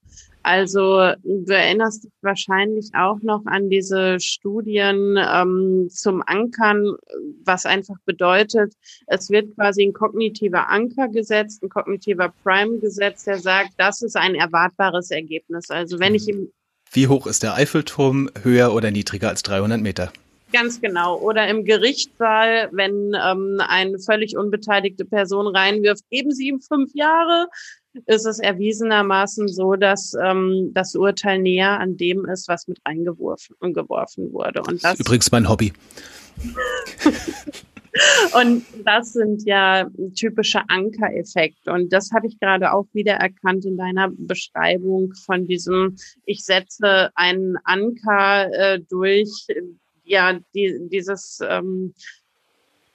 Also 0.47 1.11
du 1.23 1.53
erinnerst 1.53 2.05
dich 2.05 2.11
wahrscheinlich 2.21 2.91
auch 2.93 3.21
noch 3.21 3.41
an 3.47 3.69
diese 3.69 4.17
Studien 4.21 5.17
ähm, 5.17 5.89
zum 5.91 6.23
Ankern, 6.25 6.95
was 7.43 7.65
einfach 7.65 7.97
bedeutet, 8.05 8.73
es 9.07 9.29
wird 9.29 9.53
quasi 9.55 9.83
ein 9.83 9.91
kognitiver 9.91 10.69
Anker 10.69 11.09
gesetzt, 11.09 11.61
ein 11.63 11.69
kognitiver 11.69 12.33
Prime 12.43 12.79
gesetzt, 12.79 13.27
der 13.27 13.39
sagt, 13.39 13.71
das 13.75 14.01
ist 14.01 14.15
ein 14.15 14.35
erwartbares 14.35 15.11
Ergebnis. 15.11 15.69
Also 15.69 15.99
wenn 15.99 16.15
ich 16.15 16.29
im 16.29 16.49
Wie 16.93 17.09
hoch 17.09 17.27
ist 17.27 17.43
der 17.43 17.55
Eiffelturm, 17.55 18.29
höher 18.41 18.73
oder 18.73 18.89
niedriger 18.89 19.27
als 19.27 19.43
300 19.43 19.81
Meter? 19.81 20.13
Ganz 20.53 20.79
genau. 20.79 21.19
Oder 21.19 21.49
im 21.49 21.65
Gerichtssaal, 21.65 22.69
wenn 22.71 23.13
ähm, 23.21 23.59
eine 23.67 23.99
völlig 23.99 24.37
unbeteiligte 24.37 25.03
Person 25.03 25.47
reinwirft, 25.47 26.09
geben 26.09 26.31
Sie 26.31 26.47
ihm 26.47 26.61
fünf 26.61 26.91
Jahre 26.93 27.47
ist 28.05 28.25
es 28.25 28.39
erwiesenermaßen 28.39 29.47
so, 29.47 29.75
dass 29.75 30.13
ähm, 30.21 30.71
das 30.73 30.95
Urteil 30.95 31.39
näher 31.39 31.79
an 31.79 31.97
dem 31.97 32.25
ist, 32.25 32.47
was 32.47 32.67
mit 32.67 32.79
reingeworfen 32.85 33.55
geworfen 33.73 34.31
wurde. 34.31 34.61
Und 34.61 34.75
das, 34.75 34.81
das 34.81 34.93
ist 34.93 34.99
übrigens 35.01 35.31
mein 35.31 35.49
Hobby. 35.49 35.73
Und 38.33 38.63
das 38.85 39.13
sind 39.13 39.43
ja 39.45 39.89
typische 40.15 40.61
Ankereffekte. 40.67 41.71
Und 41.71 41.91
das 41.91 42.11
habe 42.11 42.27
ich 42.27 42.39
gerade 42.39 42.73
auch 42.73 42.85
wieder 42.93 43.13
erkannt 43.13 43.65
in 43.65 43.77
deiner 43.77 44.09
Beschreibung 44.11 45.13
von 45.25 45.47
diesem, 45.47 45.95
ich 46.25 46.43
setze 46.43 47.09
einen 47.15 47.57
Anker 47.63 48.51
äh, 48.53 48.79
durch, 48.89 49.47
ja, 50.03 50.39
die, 50.53 50.87
dieses 50.91 51.39
ähm, 51.47 51.93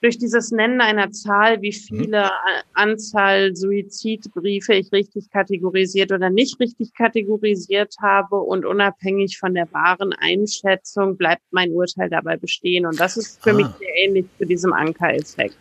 durch 0.02 0.18
dieses 0.18 0.50
Nennen 0.50 0.80
einer 0.80 1.12
Zahl, 1.12 1.62
wie 1.62 1.70
mhm. 1.70 1.96
viele 1.96 2.30
Anzahl 2.74 3.54
Suizidbriefe 3.54 4.74
ich 4.74 4.92
richtig 4.92 5.30
kategorisiert 5.30 6.12
oder 6.12 6.28
nicht 6.28 6.58
richtig 6.60 6.92
kategorisiert 6.92 7.94
habe 8.02 8.36
und 8.36 8.66
unabhängig 8.66 9.38
von 9.38 9.54
der 9.54 9.72
wahren 9.72 10.12
Einschätzung 10.12 11.16
bleibt 11.16 11.44
mein 11.52 11.70
Urteil 11.70 12.10
dabei 12.10 12.36
bestehen. 12.36 12.84
Und 12.84 12.98
das 12.98 13.16
ist 13.16 13.42
für 13.42 13.50
ah. 13.50 13.54
mich 13.54 13.66
sehr 13.78 13.96
ähnlich 14.04 14.26
zu 14.38 14.44
diesem 14.44 14.72
Ankereffekt. 14.72 15.56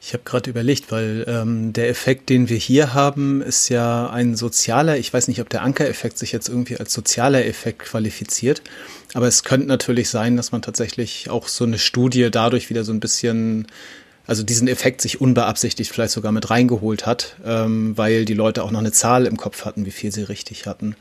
Ich 0.00 0.12
habe 0.12 0.22
gerade 0.24 0.50
überlegt, 0.50 0.92
weil 0.92 1.24
ähm, 1.26 1.72
der 1.72 1.88
Effekt, 1.88 2.28
den 2.28 2.48
wir 2.48 2.58
hier 2.58 2.94
haben, 2.94 3.42
ist 3.42 3.68
ja 3.70 4.08
ein 4.08 4.36
sozialer. 4.36 4.98
Ich 4.98 5.12
weiß 5.12 5.26
nicht, 5.26 5.40
ob 5.40 5.48
der 5.48 5.62
Ankereffekt 5.62 6.18
sich 6.18 6.32
jetzt 6.32 6.48
irgendwie 6.48 6.76
als 6.76 6.92
sozialer 6.92 7.44
Effekt 7.44 7.80
qualifiziert. 7.80 8.62
Aber 9.16 9.28
es 9.28 9.44
könnte 9.44 9.66
natürlich 9.66 10.10
sein, 10.10 10.36
dass 10.36 10.52
man 10.52 10.60
tatsächlich 10.60 11.30
auch 11.30 11.48
so 11.48 11.64
eine 11.64 11.78
Studie 11.78 12.28
dadurch 12.30 12.68
wieder 12.68 12.84
so 12.84 12.92
ein 12.92 13.00
bisschen, 13.00 13.66
also 14.26 14.42
diesen 14.42 14.68
Effekt 14.68 15.00
sich 15.00 15.22
unbeabsichtigt 15.22 15.90
vielleicht 15.90 16.12
sogar 16.12 16.32
mit 16.32 16.50
reingeholt 16.50 17.06
hat, 17.06 17.36
ähm, 17.42 17.96
weil 17.96 18.26
die 18.26 18.34
Leute 18.34 18.62
auch 18.62 18.70
noch 18.70 18.80
eine 18.80 18.92
Zahl 18.92 19.24
im 19.24 19.38
Kopf 19.38 19.64
hatten, 19.64 19.86
wie 19.86 19.90
viel 19.90 20.12
sie 20.12 20.24
richtig 20.24 20.66
hatten. 20.66 20.96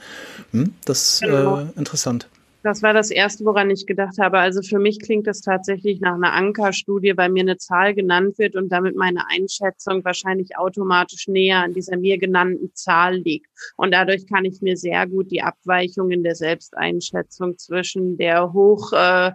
Hm, 0.51 0.74
das 0.86 1.15
ist 1.15 1.22
genau. 1.24 1.60
äh, 1.60 1.65
interessant. 1.75 2.29
Das 2.65 2.81
war 2.81 2.95
das 2.95 3.12
Erste, 3.12 3.45
woran 3.45 3.69
ich 3.69 3.86
gedacht 3.86 4.17
habe. 4.19 4.39
Also 4.39 4.63
für 4.63 4.79
mich 4.79 5.00
klingt 5.00 5.27
es 5.27 5.41
tatsächlich 5.41 6.01
nach 6.01 6.15
einer 6.15 6.34
Ankerstudie, 6.34 7.15
weil 7.15 7.29
mir 7.29 7.41
eine 7.41 7.57
Zahl 7.57 7.93
genannt 7.93 8.39
wird 8.39 8.55
und 8.55 8.69
damit 8.69 8.95
meine 8.95 9.29
Einschätzung 9.29 10.03
wahrscheinlich 10.03 10.57
automatisch 10.57 11.27
näher 11.27 11.60
an 11.60 11.75
dieser 11.75 11.95
mir 11.95 12.17
genannten 12.17 12.74
Zahl 12.74 13.17
liegt. 13.17 13.51
Und 13.77 13.93
dadurch 13.93 14.25
kann 14.25 14.45
ich 14.45 14.63
mir 14.63 14.77
sehr 14.77 15.05
gut 15.05 15.29
die 15.29 15.43
Abweichungen 15.43 16.24
der 16.24 16.34
Selbsteinschätzung 16.34 17.55
zwischen 17.60 18.17
der 18.17 18.51
hoch 18.51 18.91
äh, 18.93 19.31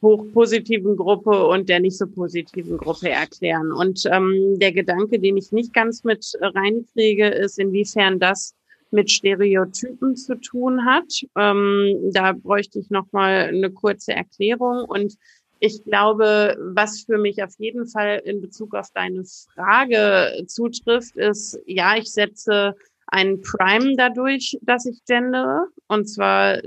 hochpositiven 0.00 0.96
Gruppe 0.96 1.48
und 1.48 1.68
der 1.68 1.80
nicht 1.80 1.98
so 1.98 2.06
positiven 2.06 2.78
Gruppe 2.78 3.10
erklären. 3.10 3.72
Und 3.72 4.04
ähm, 4.06 4.56
der 4.60 4.70
Gedanke, 4.70 5.18
den 5.18 5.36
ich 5.36 5.50
nicht 5.50 5.74
ganz 5.74 6.04
mit 6.04 6.24
reinkriege, 6.40 7.26
ist, 7.26 7.58
inwiefern 7.58 8.20
das 8.20 8.54
mit 8.90 9.10
Stereotypen 9.10 10.16
zu 10.16 10.34
tun 10.40 10.84
hat. 10.84 11.12
Ähm, 11.36 12.10
da 12.12 12.32
bräuchte 12.32 12.78
ich 12.78 12.90
noch 12.90 13.10
mal 13.12 13.48
eine 13.48 13.70
kurze 13.70 14.12
Erklärung 14.12 14.84
und 14.88 15.14
ich 15.60 15.82
glaube, 15.84 16.56
was 16.60 17.02
für 17.02 17.18
mich 17.18 17.42
auf 17.42 17.54
jeden 17.58 17.88
Fall 17.88 18.22
in 18.24 18.40
Bezug 18.40 18.74
auf 18.74 18.90
deine 18.94 19.24
Frage 19.24 20.44
zutrifft, 20.46 21.16
ist, 21.16 21.58
ja, 21.66 21.96
ich 21.96 22.12
setze 22.12 22.74
einen 23.08 23.40
Prime 23.40 23.94
dadurch, 23.96 24.56
dass 24.62 24.86
ich 24.86 25.04
gendere. 25.06 25.66
Und 25.88 26.06
zwar, 26.06 26.58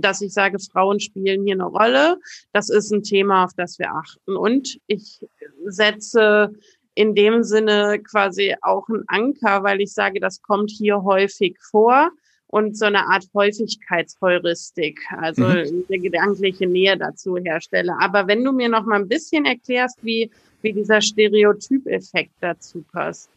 dass 0.00 0.22
ich 0.22 0.32
sage, 0.32 0.58
Frauen 0.58 0.98
spielen 0.98 1.44
hier 1.44 1.54
eine 1.54 1.64
Rolle. 1.64 2.16
Das 2.52 2.70
ist 2.70 2.90
ein 2.90 3.02
Thema, 3.02 3.44
auf 3.44 3.52
das 3.54 3.78
wir 3.78 3.92
achten. 3.92 4.36
Und 4.36 4.78
ich 4.86 5.20
setze 5.66 6.52
in 6.94 7.14
dem 7.14 7.42
Sinne 7.42 8.00
quasi 8.02 8.54
auch 8.62 8.88
ein 8.88 9.04
Anker, 9.06 9.62
weil 9.62 9.80
ich 9.80 9.92
sage, 9.92 10.20
das 10.20 10.42
kommt 10.42 10.70
hier 10.70 11.02
häufig 11.02 11.56
vor 11.70 12.10
und 12.48 12.76
so 12.76 12.86
eine 12.86 13.06
Art 13.06 13.24
Häufigkeitsheuristik, 13.32 15.00
also 15.16 15.42
mhm. 15.42 15.84
eine 15.88 15.98
gedankliche 16.00 16.66
Nähe 16.66 16.96
dazu 16.96 17.36
herstelle. 17.36 17.94
Aber 18.00 18.26
wenn 18.26 18.44
du 18.44 18.52
mir 18.52 18.68
noch 18.68 18.84
mal 18.84 19.00
ein 19.00 19.08
bisschen 19.08 19.44
erklärst, 19.44 19.98
wie, 20.02 20.30
wie 20.62 20.72
dieser 20.72 21.00
Stereotypeffekt 21.00 22.32
dazu 22.40 22.84
passt. 22.92 23.30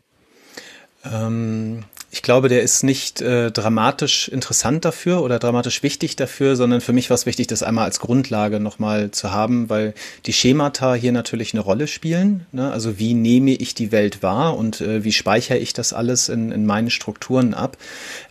Ähm, 1.06 1.84
ich 2.14 2.22
glaube, 2.22 2.48
der 2.48 2.62
ist 2.62 2.84
nicht 2.84 3.22
äh, 3.22 3.50
dramatisch 3.50 4.28
interessant 4.28 4.86
dafür 4.86 5.24
oder 5.24 5.40
dramatisch 5.40 5.82
wichtig 5.82 6.16
dafür, 6.16 6.56
sondern 6.56 6.80
für 6.80 6.94
mich 6.94 7.10
war 7.10 7.16
es 7.16 7.26
wichtig, 7.26 7.48
das 7.48 7.64
einmal 7.64 7.86
als 7.86 8.00
Grundlage 8.00 8.60
nochmal 8.60 9.10
zu 9.10 9.32
haben, 9.32 9.68
weil 9.68 9.96
die 10.28 10.32
Schemata 10.32 10.94
hier 10.94 11.12
natürlich 11.12 11.56
eine 11.56 11.62
Rolle 11.62 11.88
spielen. 11.88 12.46
Ne? 12.52 12.72
Also 12.72 13.00
wie 13.00 13.16
nehme 13.16 13.56
ich 13.56 13.74
die 13.74 13.92
Welt 13.92 14.22
wahr 14.22 14.56
und 14.56 14.80
äh, 14.80 15.04
wie 15.04 15.12
speichere 15.12 15.58
ich 15.58 15.74
das 15.74 15.92
alles 15.92 16.30
in, 16.30 16.52
in 16.52 16.68
meinen 16.68 16.92
Strukturen 16.92 17.56
ab. 17.56 17.78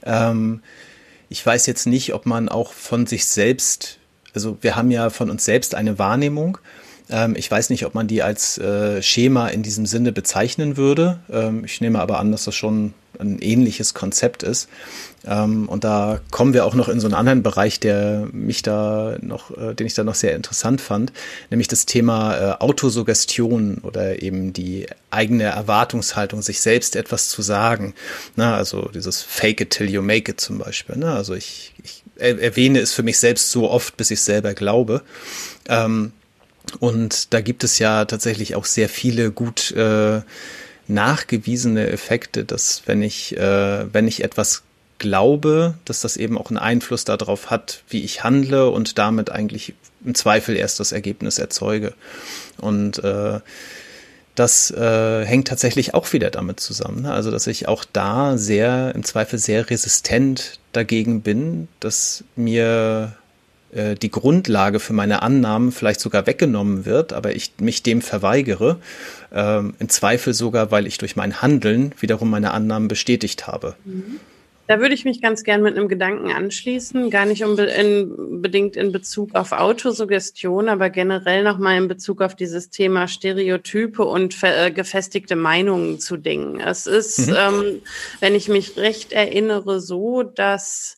Ähm, 0.05 0.63
ich 1.29 1.45
weiß 1.45 1.67
jetzt 1.67 1.89
nicht, 1.89 2.15
ob 2.15 2.25
man 2.25 2.49
auch 2.49 2.73
von 2.73 3.09
sich 3.09 3.27
selbst, 3.27 3.99
also 4.33 4.59
wir 4.61 4.77
haben 4.77 4.93
ja 4.93 5.11
von 5.11 5.29
uns 5.29 5.45
selbst 5.45 5.75
eine 5.75 5.99
Wahrnehmung 5.99 6.59
ähm, 7.11 7.35
ich 7.37 7.51
weiß 7.51 7.71
nicht, 7.71 7.85
ob 7.85 7.95
man 7.95 8.07
die 8.07 8.23
als 8.23 8.59
äh, 8.59 9.03
Schema 9.03 9.49
in 9.49 9.65
diesem 9.65 9.87
Sinne 9.87 10.13
bezeichnen 10.13 10.77
würde. 10.77 11.19
Ähm, 11.31 11.65
ich 11.65 11.81
nehme 11.81 12.01
aber 12.01 12.21
an, 12.21 12.31
dass 12.31 12.45
das 12.45 12.55
schon 12.55 12.95
ein 13.23 13.39
ähnliches 13.41 13.95
Konzept 13.95 14.43
ist. 14.43 14.69
Ähm, 15.25 15.69
und 15.69 15.85
da 15.85 16.21
kommen 16.31 16.53
wir 16.53 16.65
auch 16.65 16.75
noch 16.75 16.89
in 16.89 17.01
so 17.01 17.07
einen 17.07 17.15
anderen 17.15 17.43
Bereich, 17.43 17.81
der 17.81 18.29
mich 18.33 18.63
da 18.63 19.17
noch, 19.21 19.57
äh, 19.57 19.75
den 19.75 19.87
ich 19.87 19.95
da 19.95 20.05
noch 20.05 20.15
sehr 20.15 20.35
interessant 20.35 20.81
fand, 20.81 21.13
nämlich 21.51 21.69
das 21.69 21.87
Thema 21.87 22.37
äh, 22.37 22.53
Autosuggestion 22.59 23.79
oder 23.79 24.23
eben 24.23 24.53
die 24.53 24.87
eigene 25.11 25.45
Erwartungshaltung, 25.45 26.43
sich 26.43 26.61
selbst 26.61 26.97
etwas 26.97 27.29
zu 27.29 27.43
sagen. 27.43 27.95
Na, 28.37 28.57
also 28.57 28.91
dieses 28.93 29.23
Fake 29.23 29.61
it 29.61 29.71
till 29.71 29.89
you 29.89 30.03
make 30.03 30.31
it 30.31 30.41
zum 30.41 30.59
Beispiel. 30.59 30.97
Ne? 30.97 31.13
Also 31.13 31.35
ich, 31.35 31.73
ich 31.83 32.03
erwähne 32.17 32.81
es 32.81 32.93
für 32.93 33.03
mich 33.03 33.19
selbst 33.19 33.51
so 33.51 33.71
oft, 33.71 33.97
bis 33.97 34.11
ich 34.11 34.21
selber 34.21 34.55
glaube. 34.55 35.03
Ähm, 35.69 36.13
und 36.79 37.33
da 37.35 37.41
gibt 37.41 37.65
es 37.65 37.79
ja 37.79 38.05
tatsächlich 38.05 38.55
auch 38.55 38.65
sehr 38.65 38.89
viele 38.89 39.31
gut 39.31 39.73
äh, 39.73 40.21
nachgewiesene 40.89 41.89
Effekte, 41.89 42.45
dass 42.45 42.83
wenn 42.87 43.03
ich, 43.03 43.37
äh, 43.37 43.93
wenn 43.93 44.09
ich 44.09 44.25
etwas 44.25 44.63
glaube, 44.99 45.75
dass 45.85 46.01
das 46.01 46.17
eben 46.17 46.39
auch 46.39 46.49
einen 46.49 46.59
Einfluss 46.59 47.05
darauf 47.05 47.51
hat, 47.51 47.83
wie 47.89 48.05
ich 48.05 48.23
handle 48.25 48.71
und 48.71 48.99
damit 48.99 49.31
eigentlich 49.31 49.75
im 50.05 50.15
Zweifel 50.15 50.57
erst 50.57 50.81
das 50.81 50.93
Ergebnis 50.93 51.39
erzeuge. 51.39 51.93
Und 52.59 53.03
äh, 53.03 53.41
das 54.35 54.71
äh, 54.71 55.27
hängt 55.27 55.49
tatsächlich 55.49 55.93
auch 55.95 56.13
wieder 56.13 56.31
damit 56.31 56.61
zusammen. 56.61 57.03
Ne? 57.03 57.13
Also, 57.13 57.31
dass 57.31 57.47
ich 57.47 57.69
auch 57.69 57.85
da 57.93 58.39
sehr, 58.39 58.95
im 58.95 59.03
Zweifel 59.03 59.39
sehr 59.39 59.69
resistent 59.69 60.59
dagegen 60.73 61.21
bin, 61.21 61.69
dass 61.81 62.25
mir 62.35 63.15
äh, 63.73 63.95
die 63.95 64.11
Grundlage 64.11 64.81
für 64.81 64.93
meine 64.93 65.23
Annahmen 65.23 65.73
vielleicht 65.73 66.01
sogar 66.01 66.27
weggenommen 66.27 66.85
wird, 66.85 67.13
aber 67.13 67.35
ich 67.35 67.53
mich 67.59 67.83
dem 67.83 68.03
verweigere, 68.03 68.79
ähm, 69.33 69.75
im 69.79 69.89
Zweifel 69.89 70.35
sogar, 70.35 70.71
weil 70.71 70.87
ich 70.87 70.99
durch 70.99 71.17
mein 71.17 71.43
Handeln 71.43 71.95
wiederum 71.99 72.31
meine 72.31 72.53
Annahmen 72.53 72.89
bestätigt 72.89 73.47
habe. 73.47 73.75
Mhm. 73.85 74.21
Da 74.69 74.79
würde 74.79 74.95
ich 74.95 75.05
mich 75.05 75.21
ganz 75.21 75.43
gern 75.43 75.63
mit 75.63 75.77
einem 75.77 75.89
Gedanken 75.89 76.31
anschließen, 76.31 77.11
gar 77.11 77.27
nicht 77.27 77.45
unbedingt 77.45 78.77
in 78.77 78.93
Bezug 78.93 79.35
auf 79.35 79.53
Autosuggestion, 79.53 80.69
aber 80.69 80.89
generell 80.89 81.43
nochmal 81.43 81.79
in 81.79 81.89
Bezug 81.89 82.23
auf 82.23 82.37
dieses 82.37 82.71
Thema 82.71 83.09
Stereotype 83.09 84.05
und 84.05 84.37
äh, 84.43 84.71
gefestigte 84.71 85.35
Meinungen 85.35 85.99
zu 85.99 86.17
Dingen. 86.17 86.61
Es 86.61 86.87
ist, 86.87 87.29
mhm. 87.29 87.37
ähm, 87.37 87.83
wenn 88.21 88.35
ich 88.35 88.49
mich 88.49 88.77
recht 88.77 89.13
erinnere, 89.13 89.81
so, 89.81 90.23
dass 90.23 90.97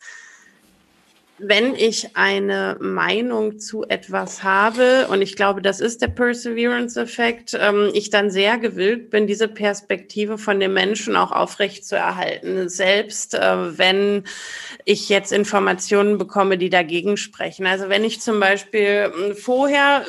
wenn 1.39 1.75
ich 1.75 2.17
eine 2.17 2.77
Meinung 2.81 3.59
zu 3.59 3.85
etwas 3.85 4.45
habe, 4.45 5.09
und 5.11 5.21
ich 5.21 5.35
glaube, 5.35 5.63
das 5.63 5.81
ist 5.81 6.01
der 6.01 6.09
Perseverance-Effekt, 6.09 7.59
ähm, 7.61 7.91
ich 7.93 8.11
dann 8.11 8.31
sehr 8.31 8.59
gewillt 8.59 9.11
bin, 9.11 9.27
diese 9.27 9.49
Perspektive 9.49 10.39
von 10.39 10.61
dem 10.61 10.75
Menschen 10.75 11.17
auch 11.17 11.33
aufrecht 11.33 11.87
zu 11.87 11.97
erhalten. 11.97 12.69
Selbst 12.69 13.35
äh, 13.35 13.79
wenn 13.79 14.25
ich 14.85 15.09
jetzt 15.09 15.33
Informationen 15.33 16.19
bekomme, 16.19 16.57
die 16.57 16.71
dagegen 16.71 17.17
sprechen. 17.17 17.67
Also 17.67 17.89
wenn 17.89 18.05
ich 18.05 18.21
zum 18.21 18.39
Beispiel 18.39 18.83
äh, 18.83 19.35
vorher 19.35 20.05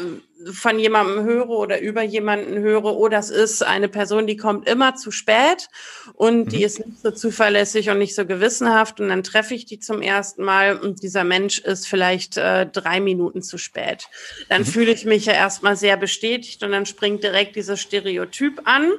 von 0.52 0.78
jemandem 0.80 1.24
höre 1.24 1.50
oder 1.50 1.80
über 1.80 2.04
jemanden 2.04 2.60
höre, 2.60 2.86
oh, 2.86 3.08
das 3.08 3.30
ist 3.30 3.64
eine 3.64 3.88
Person, 3.88 4.28
die 4.28 4.38
kommt 4.38 4.68
immer 4.68 4.96
zu 4.96 5.12
spät 5.12 5.70
und 6.14 6.46
mhm. 6.46 6.50
die 6.50 6.64
ist 6.64 6.86
nicht 6.86 7.02
so 7.02 7.12
zuverlässig 7.12 7.90
und 7.90 7.98
nicht 7.98 8.16
so 8.16 8.26
gewissenhaft 8.26 9.00
und 9.00 9.10
dann 9.10 9.24
treffe 9.24 9.56
ich 9.56 9.66
die 9.66 9.80
zum 9.80 10.02
ersten 10.02 10.44
Mal 10.44 10.78
und 10.78 11.02
dieser 11.02 11.24
Mensch 11.24 11.60
ist 11.60 11.88
vielleicht 11.88 12.38
äh, 12.38 12.68
drei 12.68 13.00
Minuten 13.00 13.42
zu 13.42 13.58
spät. 13.58 14.08
Dann 14.50 14.62
mhm. 14.62 14.66
fühle 14.66 14.92
ich 14.92 15.06
mich 15.06 15.26
ja 15.26 15.34
erstmal 15.34 15.76
sehr 15.76 15.98
bestätigt 15.98 16.64
und 16.64 16.72
dann 16.72 16.86
springt 16.86 17.24
direkt 17.24 17.56
dieses 17.56 17.80
Stereotyp 17.80 18.62
an 18.66 18.92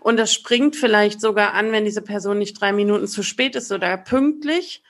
und 0.00 0.16
das 0.16 0.32
springt 0.32 0.76
vielleicht 0.76 1.20
sogar 1.20 1.54
an, 1.54 1.72
wenn 1.72 1.84
diese 1.84 2.02
Person 2.02 2.38
nicht 2.38 2.60
drei 2.60 2.72
Minuten 2.72 3.06
zu 3.06 3.22
spät 3.22 3.56
ist 3.56 3.72
oder 3.72 3.96
pünktlich 3.96 4.82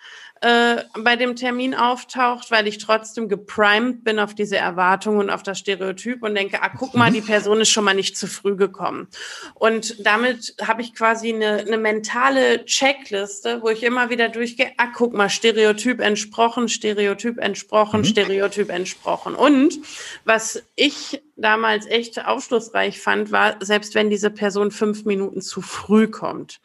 äh, 0.44 0.84
bei 0.98 1.16
dem 1.16 1.36
Termin 1.36 1.74
auftaucht, 1.74 2.50
weil 2.50 2.66
ich 2.66 2.76
trotzdem 2.76 3.30
geprimed 3.30 4.04
bin 4.04 4.18
auf 4.18 4.34
diese 4.34 4.58
Erwartungen 4.58 5.20
und 5.20 5.30
auf 5.30 5.42
das 5.42 5.58
Stereotyp 5.58 6.22
und 6.22 6.34
denke, 6.34 6.62
ah, 6.62 6.68
guck 6.68 6.92
mal, 6.92 7.10
die 7.10 7.22
mhm. 7.22 7.26
Person 7.26 7.62
ist 7.62 7.70
schon 7.70 7.84
mal 7.84 7.94
nicht 7.94 8.18
zu 8.18 8.26
früh 8.26 8.54
gekommen. 8.54 9.08
Und 9.54 10.04
damit 10.04 10.54
habe 10.60 10.82
ich 10.82 10.94
quasi 10.94 11.32
eine, 11.32 11.60
eine 11.60 11.78
mentale 11.78 12.66
Checkliste, 12.66 13.62
wo 13.62 13.70
ich 13.70 13.82
immer 13.82 14.10
wieder 14.10 14.28
durchgehe, 14.28 14.72
ah, 14.76 14.88
guck 14.94 15.14
mal, 15.14 15.30
Stereotyp 15.30 15.98
entsprochen, 16.00 16.68
Stereotyp 16.68 17.38
entsprochen, 17.38 18.00
mhm. 18.00 18.04
Stereotyp 18.04 18.68
entsprochen. 18.68 19.34
Und 19.34 19.78
was 20.26 20.62
ich 20.76 21.22
damals 21.36 21.86
echt 21.86 22.24
aufschlussreich 22.24 23.00
fand, 23.00 23.32
war, 23.32 23.56
selbst 23.60 23.94
wenn 23.94 24.10
diese 24.10 24.30
Person 24.30 24.70
fünf 24.70 25.04
Minuten 25.04 25.40
zu 25.40 25.60
früh 25.60 26.08
kommt, 26.08 26.60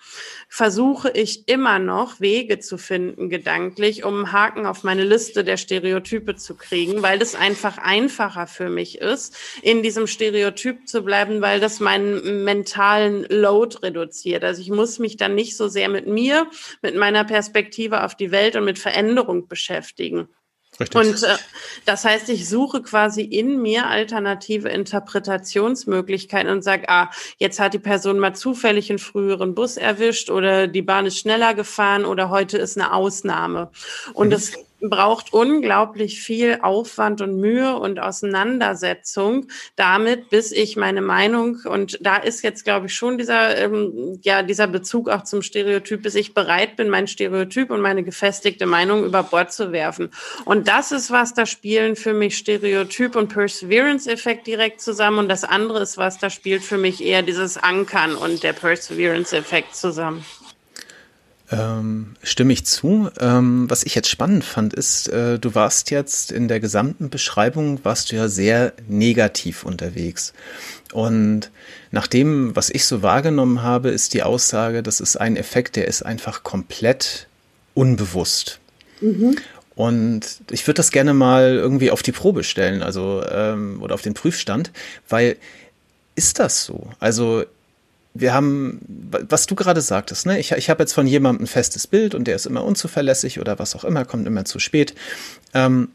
versuche 0.47 1.09
ich 1.11 1.47
immer 1.47 1.79
noch 1.79 2.19
Wege 2.19 2.59
zu 2.59 2.77
finden, 2.77 3.29
gedanklich, 3.29 4.03
um 4.03 4.15
einen 4.15 4.31
Haken 4.31 4.65
auf 4.65 4.83
meine 4.83 5.03
Liste 5.03 5.43
der 5.43 5.57
Stereotype 5.57 6.35
zu 6.35 6.55
kriegen, 6.55 7.01
weil 7.01 7.19
das 7.19 7.35
einfach 7.35 7.77
einfacher 7.77 8.47
für 8.47 8.69
mich 8.69 8.99
ist, 8.99 9.35
in 9.61 9.81
diesem 9.81 10.07
Stereotyp 10.07 10.88
zu 10.88 11.03
bleiben, 11.03 11.41
weil 11.41 11.59
das 11.59 11.79
meinen 11.79 12.43
mentalen 12.43 13.25
Load 13.29 13.77
reduziert. 13.81 14.43
Also 14.43 14.61
ich 14.61 14.69
muss 14.69 14.99
mich 14.99 15.17
dann 15.17 15.35
nicht 15.35 15.57
so 15.57 15.67
sehr 15.67 15.89
mit 15.89 16.07
mir, 16.07 16.47
mit 16.81 16.95
meiner 16.95 17.23
Perspektive 17.23 18.03
auf 18.03 18.15
die 18.15 18.31
Welt 18.31 18.55
und 18.55 18.65
mit 18.65 18.77
Veränderung 18.79 19.47
beschäftigen. 19.47 20.27
Richtig. 20.79 20.95
Und 20.95 21.24
äh, 21.24 21.38
das 21.86 22.05
heißt, 22.05 22.29
ich 22.29 22.48
suche 22.48 22.81
quasi 22.81 23.21
in 23.21 23.62
mir 23.62 23.88
alternative 23.88 24.69
Interpretationsmöglichkeiten 24.69 26.50
und 26.50 26.63
sage, 26.63 26.88
ah, 26.88 27.09
jetzt 27.38 27.59
hat 27.59 27.74
die 27.74 27.79
Person 27.79 28.19
mal 28.19 28.33
zufällig 28.33 28.89
einen 28.89 29.00
früheren 29.00 29.55
Bus 29.55 29.77
erwischt 29.77 30.29
oder 30.29 30.67
die 30.67 30.81
Bahn 30.81 31.05
ist 31.05 31.17
schneller 31.17 31.53
gefahren 31.53 32.05
oder 32.05 32.29
heute 32.29 32.57
ist 32.57 32.77
eine 32.77 32.93
Ausnahme. 32.93 33.71
Und 34.13 34.27
mhm. 34.27 34.31
das 34.31 34.53
braucht 34.81 35.33
unglaublich 35.33 36.21
viel 36.21 36.59
Aufwand 36.62 37.21
und 37.21 37.39
Mühe 37.39 37.77
und 37.77 38.00
Auseinandersetzung 38.00 39.48
damit, 39.75 40.29
bis 40.29 40.51
ich 40.51 40.75
meine 40.75 41.01
Meinung 41.01 41.59
und 41.65 41.98
da 42.01 42.17
ist 42.17 42.43
jetzt 42.43 42.63
glaube 42.63 42.88
ich 42.88 42.95
schon 42.95 43.17
dieser 43.17 43.57
ähm, 43.57 44.19
ja 44.24 44.43
dieser 44.43 44.67
Bezug 44.67 45.09
auch 45.09 45.24
zum 45.24 45.41
Stereotyp, 45.41 46.03
bis 46.03 46.15
ich 46.15 46.33
bereit 46.33 46.75
bin, 46.75 46.89
mein 46.89 47.07
Stereotyp 47.07 47.71
und 47.71 47.81
meine 47.81 48.03
gefestigte 48.03 48.65
Meinung 48.65 49.03
über 49.03 49.24
Bord 49.24 49.51
zu 49.51 49.71
werfen. 49.71 50.09
Und 50.45 50.67
das 50.67 50.91
ist 50.91 51.12
was, 51.12 51.33
da 51.33 51.45
spielen 51.45 51.95
für 51.95 52.13
mich 52.13 52.38
Stereotyp 52.38 53.15
und 53.15 53.29
Perseverance-Effekt 53.29 54.48
direkt 54.48 54.81
zusammen 54.81 55.19
und 55.19 55.29
das 55.29 55.43
andere 55.43 55.81
ist 55.81 55.98
was, 55.98 56.17
da 56.17 56.29
spielt 56.29 56.63
für 56.63 56.77
mich 56.77 57.03
eher 57.03 57.21
dieses 57.21 57.57
Ankern 57.57 58.15
und 58.15 58.43
der 58.43 58.53
Perseverance-Effekt 58.53 59.75
zusammen. 59.75 60.24
Ähm, 61.51 62.15
stimme 62.21 62.53
ich 62.53 62.65
zu. 62.65 63.09
Ähm, 63.19 63.69
was 63.69 63.83
ich 63.83 63.95
jetzt 63.95 64.09
spannend 64.09 64.43
fand, 64.43 64.73
ist, 64.73 65.07
äh, 65.07 65.39
du 65.39 65.55
warst 65.55 65.89
jetzt 65.89 66.31
in 66.31 66.47
der 66.47 66.59
gesamten 66.59 67.09
Beschreibung, 67.09 67.83
warst 67.83 68.11
du 68.11 68.15
ja 68.15 68.27
sehr 68.27 68.73
negativ 68.87 69.63
unterwegs. 69.63 70.33
Und 70.93 71.49
nach 71.91 72.05
dem, 72.05 72.55
was 72.55 72.69
ich 72.69 72.85
so 72.85 73.01
wahrgenommen 73.01 73.63
habe, 73.63 73.89
ist 73.89 74.13
die 74.13 74.21
Aussage, 74.21 74.83
das 74.83 74.99
ist 74.99 75.17
ein 75.17 75.37
Effekt, 75.37 75.75
der 75.75 75.87
ist 75.87 76.03
einfach 76.03 76.43
komplett 76.43 77.27
unbewusst. 77.73 78.59
Mhm. 79.01 79.35
Und 79.75 80.41
ich 80.51 80.67
würde 80.67 80.75
das 80.75 80.91
gerne 80.91 81.13
mal 81.13 81.55
irgendwie 81.55 81.89
auf 81.89 82.03
die 82.03 82.11
Probe 82.11 82.43
stellen, 82.43 82.83
also 82.83 83.23
ähm, 83.27 83.81
oder 83.81 83.95
auf 83.95 84.01
den 84.01 84.13
Prüfstand, 84.13 84.71
weil 85.07 85.37
ist 86.15 86.37
das 86.37 86.65
so? 86.65 86.89
Also 86.99 87.45
wir 88.13 88.33
haben, 88.33 88.81
was 89.11 89.45
du 89.45 89.55
gerade 89.55 89.81
sagtest, 89.81 90.25
ne? 90.25 90.39
ich, 90.39 90.51
ich 90.51 90.69
habe 90.69 90.83
jetzt 90.83 90.93
von 90.93 91.07
jemandem 91.07 91.43
ein 91.43 91.47
festes 91.47 91.87
Bild 91.87 92.15
und 92.15 92.25
der 92.25 92.35
ist 92.35 92.45
immer 92.45 92.63
unzuverlässig 92.63 93.39
oder 93.39 93.59
was 93.59 93.75
auch 93.75 93.83
immer, 93.83 94.05
kommt 94.05 94.27
immer 94.27 94.45
zu 94.45 94.59
spät. 94.59 94.95
Ähm, 95.53 95.89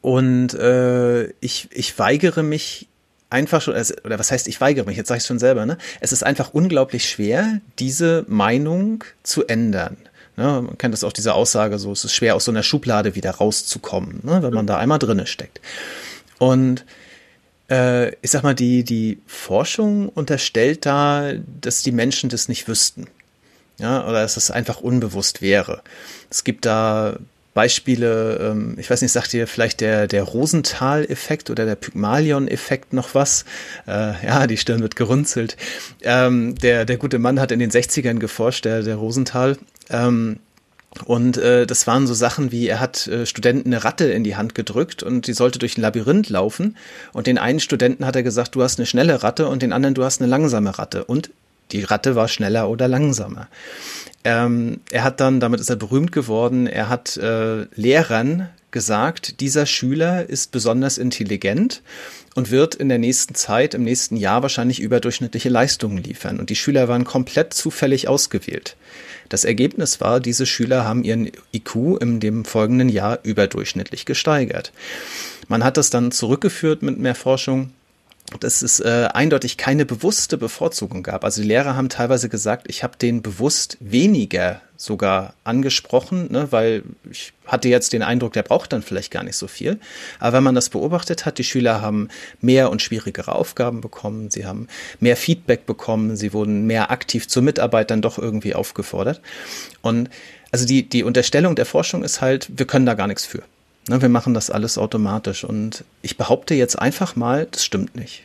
und 0.00 0.54
äh, 0.54 1.24
ich, 1.40 1.68
ich 1.72 1.98
weigere 1.98 2.42
mich 2.42 2.88
einfach 3.30 3.60
schon, 3.60 3.74
oder 4.04 4.18
was 4.18 4.30
heißt, 4.30 4.48
ich 4.48 4.60
weigere 4.60 4.86
mich, 4.86 4.96
jetzt 4.96 5.08
sage 5.08 5.18
ich 5.18 5.26
schon 5.26 5.38
selber, 5.38 5.66
ne? 5.66 5.76
es 6.00 6.12
ist 6.12 6.22
einfach 6.22 6.54
unglaublich 6.54 7.08
schwer, 7.08 7.60
diese 7.78 8.24
Meinung 8.28 9.04
zu 9.22 9.44
ändern. 9.46 9.96
Ne? 10.36 10.62
Man 10.62 10.78
kennt 10.78 10.94
das 10.94 11.04
auch, 11.04 11.12
diese 11.12 11.34
Aussage, 11.34 11.78
so 11.78 11.92
es 11.92 12.04
ist 12.04 12.14
schwer, 12.14 12.36
aus 12.36 12.44
so 12.44 12.52
einer 12.52 12.62
Schublade 12.62 13.16
wieder 13.16 13.32
rauszukommen, 13.32 14.20
ne? 14.22 14.42
wenn 14.42 14.54
man 14.54 14.66
da 14.66 14.78
einmal 14.78 15.00
drinne 15.00 15.26
steckt. 15.26 15.60
Und 16.38 16.84
äh, 17.70 18.10
ich 18.22 18.30
sag 18.30 18.42
mal, 18.42 18.54
die, 18.54 18.84
die 18.84 19.18
Forschung 19.26 20.08
unterstellt 20.08 20.86
da, 20.86 21.32
dass 21.60 21.82
die 21.82 21.92
Menschen 21.92 22.28
das 22.30 22.48
nicht 22.48 22.68
wüssten. 22.68 23.06
Ja, 23.78 24.04
oder 24.04 24.22
dass 24.22 24.36
es 24.36 24.50
einfach 24.52 24.80
unbewusst 24.80 25.42
wäre. 25.42 25.82
Es 26.30 26.44
gibt 26.44 26.64
da 26.64 27.16
Beispiele, 27.54 28.50
ähm, 28.50 28.76
ich 28.78 28.90
weiß 28.90 29.00
nicht, 29.00 29.12
sagt 29.12 29.32
ihr 29.32 29.46
vielleicht 29.46 29.80
der, 29.80 30.06
der 30.08 30.24
Rosenthal-Effekt 30.24 31.50
oder 31.50 31.64
der 31.64 31.76
Pygmalion-Effekt 31.76 32.92
noch 32.92 33.14
was? 33.14 33.44
Äh, 33.86 34.26
ja, 34.26 34.46
die 34.46 34.56
Stirn 34.56 34.82
wird 34.82 34.96
gerunzelt. 34.96 35.56
Ähm, 36.02 36.56
der, 36.56 36.84
der 36.84 36.96
gute 36.98 37.18
Mann 37.18 37.40
hat 37.40 37.52
in 37.52 37.60
den 37.60 37.70
60ern 37.70 38.18
geforscht, 38.18 38.64
der, 38.64 38.82
der 38.82 38.96
Rosenthal. 38.96 39.56
Ähm, 39.88 40.40
und 41.04 41.36
äh, 41.36 41.66
das 41.66 41.86
waren 41.86 42.06
so 42.06 42.14
Sachen 42.14 42.52
wie, 42.52 42.68
er 42.68 42.80
hat 42.80 43.06
äh, 43.06 43.26
Studenten 43.26 43.68
eine 43.68 43.84
Ratte 43.84 44.04
in 44.06 44.24
die 44.24 44.36
Hand 44.36 44.54
gedrückt 44.54 45.02
und 45.02 45.26
die 45.26 45.32
sollte 45.32 45.58
durch 45.58 45.76
ein 45.76 45.82
Labyrinth 45.82 46.28
laufen. 46.28 46.76
Und 47.12 47.26
den 47.26 47.38
einen 47.38 47.60
Studenten 47.60 48.06
hat 48.06 48.16
er 48.16 48.22
gesagt, 48.22 48.54
du 48.54 48.62
hast 48.62 48.78
eine 48.78 48.86
schnelle 48.86 49.22
Ratte 49.22 49.48
und 49.48 49.62
den 49.62 49.72
anderen, 49.72 49.94
du 49.94 50.04
hast 50.04 50.20
eine 50.20 50.30
langsame 50.30 50.78
Ratte. 50.78 51.04
Und 51.04 51.30
die 51.72 51.82
Ratte 51.82 52.14
war 52.14 52.28
schneller 52.28 52.68
oder 52.68 52.88
langsamer. 52.88 53.48
Ähm, 54.22 54.80
er 54.90 55.04
hat 55.04 55.20
dann, 55.20 55.40
damit 55.40 55.60
ist 55.60 55.70
er 55.70 55.76
berühmt 55.76 56.12
geworden, 56.12 56.66
er 56.66 56.88
hat 56.88 57.16
äh, 57.16 57.64
Lehrern 57.74 58.48
gesagt, 58.74 59.40
dieser 59.40 59.64
Schüler 59.64 60.28
ist 60.28 60.50
besonders 60.50 60.98
intelligent 60.98 61.80
und 62.34 62.50
wird 62.50 62.74
in 62.74 62.90
der 62.90 62.98
nächsten 62.98 63.34
Zeit, 63.34 63.72
im 63.72 63.84
nächsten 63.84 64.16
Jahr 64.16 64.42
wahrscheinlich 64.42 64.80
überdurchschnittliche 64.80 65.48
Leistungen 65.48 65.96
liefern. 65.96 66.40
Und 66.40 66.50
die 66.50 66.56
Schüler 66.56 66.88
waren 66.88 67.04
komplett 67.04 67.54
zufällig 67.54 68.08
ausgewählt. 68.08 68.76
Das 69.28 69.44
Ergebnis 69.44 70.00
war, 70.00 70.20
diese 70.20 70.44
Schüler 70.44 70.84
haben 70.84 71.04
ihren 71.04 71.30
IQ 71.54 72.02
in 72.02 72.18
dem 72.20 72.44
folgenden 72.44 72.88
Jahr 72.88 73.20
überdurchschnittlich 73.22 74.04
gesteigert. 74.04 74.72
Man 75.48 75.64
hat 75.64 75.76
das 75.76 75.90
dann 75.90 76.10
zurückgeführt 76.10 76.82
mit 76.82 76.98
mehr 76.98 77.14
Forschung 77.14 77.70
dass 78.40 78.62
es 78.62 78.80
äh, 78.80 79.08
eindeutig 79.12 79.58
keine 79.58 79.84
bewusste 79.84 80.38
Bevorzugung 80.38 81.02
gab. 81.02 81.24
Also 81.24 81.42
die 81.42 81.48
Lehrer 81.48 81.76
haben 81.76 81.90
teilweise 81.90 82.28
gesagt, 82.28 82.66
ich 82.68 82.82
habe 82.82 82.96
den 82.96 83.20
bewusst 83.20 83.76
weniger 83.80 84.62
sogar 84.76 85.34
angesprochen, 85.44 86.32
ne, 86.32 86.48
weil 86.50 86.82
ich 87.10 87.32
hatte 87.46 87.68
jetzt 87.68 87.92
den 87.92 88.02
Eindruck, 88.02 88.32
der 88.32 88.42
braucht 88.42 88.72
dann 88.72 88.82
vielleicht 88.82 89.10
gar 89.10 89.22
nicht 89.22 89.36
so 89.36 89.46
viel. 89.46 89.78
Aber 90.18 90.36
wenn 90.36 90.42
man 90.42 90.54
das 90.54 90.68
beobachtet 90.68 91.26
hat, 91.26 91.38
die 91.38 91.44
Schüler 91.44 91.80
haben 91.80 92.08
mehr 92.40 92.70
und 92.70 92.82
schwierigere 92.82 93.34
Aufgaben 93.34 93.80
bekommen, 93.80 94.30
sie 94.30 94.46
haben 94.46 94.68
mehr 95.00 95.16
Feedback 95.16 95.66
bekommen, 95.66 96.16
sie 96.16 96.32
wurden 96.32 96.66
mehr 96.66 96.90
aktiv 96.90 97.28
zur 97.28 97.42
Mitarbeit 97.42 97.90
dann 97.90 98.02
doch 98.02 98.18
irgendwie 98.18 98.54
aufgefordert. 98.54 99.20
Und 99.80 100.10
also 100.50 100.66
die, 100.66 100.88
die 100.88 101.04
Unterstellung 101.04 101.54
der 101.54 101.66
Forschung 101.66 102.02
ist 102.02 102.20
halt, 102.20 102.48
wir 102.56 102.66
können 102.66 102.86
da 102.86 102.94
gar 102.94 103.06
nichts 103.06 103.26
für. 103.26 103.42
Ne, 103.88 104.02
wir 104.02 104.08
machen 104.08 104.34
das 104.34 104.50
alles 104.50 104.78
automatisch. 104.78 105.44
Und 105.44 105.84
ich 106.02 106.16
behaupte 106.16 106.54
jetzt 106.54 106.78
einfach 106.78 107.16
mal, 107.16 107.46
das 107.50 107.64
stimmt 107.64 107.94
nicht. 107.96 108.24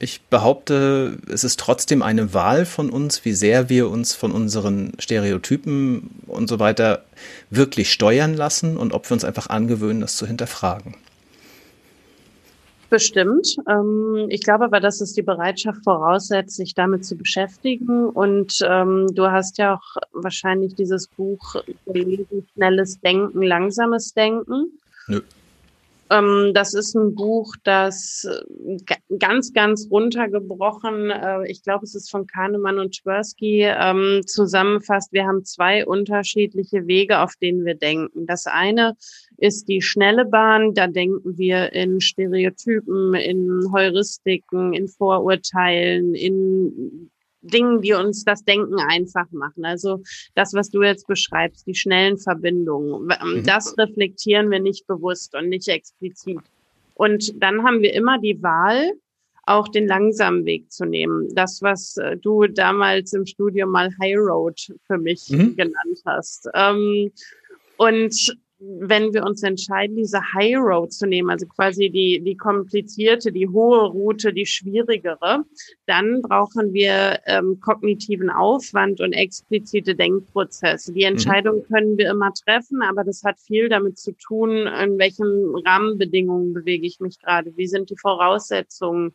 Ich 0.00 0.22
behaupte, 0.22 1.18
es 1.28 1.42
ist 1.42 1.58
trotzdem 1.58 2.02
eine 2.02 2.32
Wahl 2.32 2.66
von 2.66 2.88
uns, 2.88 3.24
wie 3.24 3.32
sehr 3.32 3.68
wir 3.68 3.88
uns 3.88 4.14
von 4.14 4.30
unseren 4.30 4.92
Stereotypen 5.00 6.22
und 6.28 6.48
so 6.48 6.60
weiter 6.60 7.04
wirklich 7.50 7.92
steuern 7.92 8.34
lassen 8.34 8.76
und 8.76 8.92
ob 8.92 9.10
wir 9.10 9.14
uns 9.14 9.24
einfach 9.24 9.48
angewöhnen, 9.48 10.00
das 10.00 10.16
zu 10.16 10.24
hinterfragen. 10.24 10.94
Bestimmt. 12.90 13.56
Ähm, 13.68 14.26
ich 14.30 14.42
glaube 14.42 14.64
aber, 14.64 14.80
dass 14.80 15.00
es 15.00 15.12
die 15.12 15.22
Bereitschaft 15.22 15.82
voraussetzt, 15.84 16.56
sich 16.56 16.74
damit 16.74 17.04
zu 17.04 17.16
beschäftigen. 17.16 18.08
Und 18.08 18.60
ähm, 18.62 19.08
du 19.12 19.30
hast 19.30 19.58
ja 19.58 19.74
auch 19.74 19.96
wahrscheinlich 20.12 20.74
dieses 20.74 21.08
Buch 21.08 21.56
gelesen, 21.86 22.46
Schnelles 22.54 23.00
Denken, 23.00 23.42
Langsames 23.42 24.14
Denken. 24.14 24.78
Nö. 25.06 25.20
Ähm, 26.10 26.52
das 26.54 26.74
ist 26.74 26.94
ein 26.94 27.14
Buch, 27.14 27.54
das 27.64 28.26
äh, 28.26 28.76
ganz, 29.18 29.52
ganz 29.52 29.88
runtergebrochen, 29.90 31.10
äh, 31.10 31.50
ich 31.50 31.62
glaube, 31.62 31.84
es 31.84 31.94
ist 31.94 32.10
von 32.10 32.26
Kahnemann 32.26 32.78
und 32.78 32.94
Tversky, 32.94 33.62
ähm, 33.64 34.22
zusammenfasst. 34.26 35.12
Wir 35.12 35.26
haben 35.26 35.44
zwei 35.44 35.86
unterschiedliche 35.86 36.86
Wege, 36.86 37.20
auf 37.20 37.34
denen 37.36 37.64
wir 37.64 37.74
denken. 37.74 38.26
Das 38.26 38.46
eine 38.46 38.96
ist 39.36 39.68
die 39.68 39.82
schnelle 39.82 40.24
Bahn. 40.24 40.74
Da 40.74 40.86
denken 40.86 41.36
wir 41.36 41.72
in 41.72 42.00
Stereotypen, 42.00 43.14
in 43.14 43.72
Heuristiken, 43.72 44.72
in 44.72 44.88
Vorurteilen, 44.88 46.14
in 46.14 47.10
Dingen, 47.40 47.80
die 47.80 47.92
uns 47.92 48.24
das 48.24 48.44
Denken 48.44 48.78
einfach 48.80 49.30
machen. 49.30 49.64
Also 49.64 50.02
das, 50.34 50.54
was 50.54 50.70
du 50.70 50.82
jetzt 50.82 51.06
beschreibst, 51.06 51.66
die 51.66 51.74
schnellen 51.74 52.18
Verbindungen, 52.18 53.06
mhm. 53.06 53.44
das 53.44 53.76
reflektieren 53.78 54.50
wir 54.50 54.60
nicht 54.60 54.86
bewusst 54.86 55.34
und 55.34 55.48
nicht 55.48 55.68
explizit. 55.68 56.40
Und 56.94 57.42
dann 57.42 57.64
haben 57.64 57.80
wir 57.80 57.92
immer 57.94 58.18
die 58.18 58.42
Wahl, 58.42 58.92
auch 59.46 59.68
den 59.68 59.86
langsamen 59.86 60.44
Weg 60.44 60.70
zu 60.70 60.84
nehmen. 60.84 61.28
Das, 61.34 61.62
was 61.62 61.96
äh, 61.96 62.16
du 62.16 62.46
damals 62.46 63.14
im 63.14 63.24
Studium 63.24 63.70
mal 63.70 63.90
High 64.00 64.18
Road 64.18 64.60
für 64.86 64.98
mich 64.98 65.30
mhm. 65.30 65.56
genannt 65.56 66.02
hast. 66.04 66.48
Ähm, 66.54 67.10
und 67.78 68.36
wenn 68.60 69.14
wir 69.14 69.24
uns 69.24 69.42
entscheiden, 69.42 69.96
diese 69.96 70.20
High 70.34 70.56
Road 70.56 70.92
zu 70.92 71.06
nehmen, 71.06 71.30
also 71.30 71.46
quasi 71.46 71.90
die, 71.90 72.20
die 72.20 72.36
komplizierte, 72.36 73.30
die 73.30 73.48
hohe 73.48 73.86
Route, 73.86 74.32
die 74.32 74.46
schwierigere, 74.46 75.44
dann 75.86 76.22
brauchen 76.22 76.72
wir 76.72 77.20
ähm, 77.26 77.60
kognitiven 77.60 78.30
Aufwand 78.30 79.00
und 79.00 79.12
explizite 79.12 79.94
Denkprozesse. 79.94 80.92
Die 80.92 81.02
mhm. 81.02 81.12
Entscheidung 81.12 81.62
können 81.64 81.96
wir 81.98 82.10
immer 82.10 82.32
treffen, 82.32 82.82
aber 82.82 83.04
das 83.04 83.22
hat 83.22 83.38
viel 83.38 83.68
damit 83.68 83.98
zu 83.98 84.12
tun, 84.12 84.66
in 84.66 84.98
welchen 84.98 85.54
Rahmenbedingungen 85.64 86.52
bewege 86.52 86.86
ich 86.86 86.98
mich 86.98 87.20
gerade, 87.20 87.56
wie 87.56 87.68
sind 87.68 87.90
die 87.90 87.96
Voraussetzungen, 87.96 89.14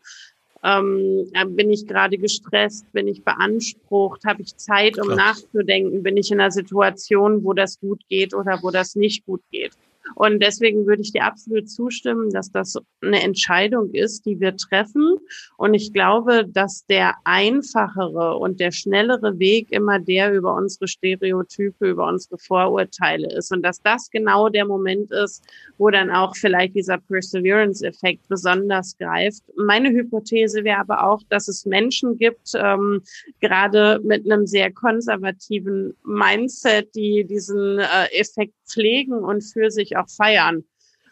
ähm, 0.64 1.30
bin 1.56 1.70
ich 1.70 1.88
gerade 1.88 2.18
gestresst? 2.18 2.92
Bin 2.94 3.08
ich 3.08 3.24
beansprucht? 3.24 4.24
Habe 4.26 4.42
ich 4.42 4.56
Zeit, 4.56 4.98
um 4.98 5.06
Klar. 5.06 5.18
nachzudenken? 5.18 6.04
Bin 6.04 6.18
ich 6.18 6.32
in 6.32 6.40
einer 6.40 6.52
Situation, 6.52 7.44
wo 7.44 7.54
das 7.54 7.80
gut 7.80 8.02
geht 8.10 8.34
oder 8.34 8.60
wo 8.62 8.72
das 8.72 8.96
nicht 8.96 9.26
gut 9.26 9.42
geht? 9.52 9.74
Und 10.16 10.42
deswegen 10.42 10.86
würde 10.86 11.02
ich 11.02 11.12
dir 11.12 11.24
absolut 11.24 11.70
zustimmen, 11.70 12.30
dass 12.30 12.52
das 12.52 12.76
eine 13.02 13.22
Entscheidung 13.22 13.92
ist, 13.92 14.26
die 14.26 14.40
wir 14.40 14.56
treffen. 14.56 15.18
Und 15.58 15.74
ich 15.74 15.94
glaube, 15.94 16.46
dass 16.48 16.86
der 16.86 17.16
einfachere 17.24 18.38
und 18.38 18.60
der 18.60 18.72
schnellere 18.72 19.40
Weg 19.40 19.72
immer 19.72 20.00
der 20.00 20.34
über 20.34 20.56
unsere 20.56 20.88
Stereotype, 20.88 21.90
über 21.90 22.08
unsere 22.08 22.38
Vorurteile 22.38 23.34
ist. 23.36 23.52
Und 23.52 23.64
dass 23.64 23.82
das 23.82 24.10
genau 24.10 24.50
der 24.50 24.66
Moment 24.66 25.12
ist, 25.12 25.44
wo 25.78 25.90
dann 25.90 26.12
auch 26.12 26.36
vielleicht 26.36 26.76
dieser 26.76 26.98
Perseverance-Effekt 26.98 28.28
besonders 28.28 28.98
greift. 28.98 29.44
Meine 29.56 29.90
Hypothese 29.90 30.64
wäre 30.64 30.80
aber 30.80 31.04
auch, 31.08 31.22
dass 31.30 31.48
es 31.48 31.66
Menschen 31.66 32.18
gibt, 32.18 32.52
ähm, 32.56 33.02
gerade 33.40 34.00
mit 34.04 34.30
einem 34.30 34.46
sehr 34.48 34.72
konservativen 34.72 35.96
Mindset, 36.04 36.94
die 36.96 37.26
diesen 37.26 37.80
äh, 37.80 38.06
Effekt 38.12 38.54
pflegen 38.66 39.14
und 39.14 39.42
für 39.42 39.72
sich 39.72 39.98
auch 39.98 40.03
feiern. 40.08 40.64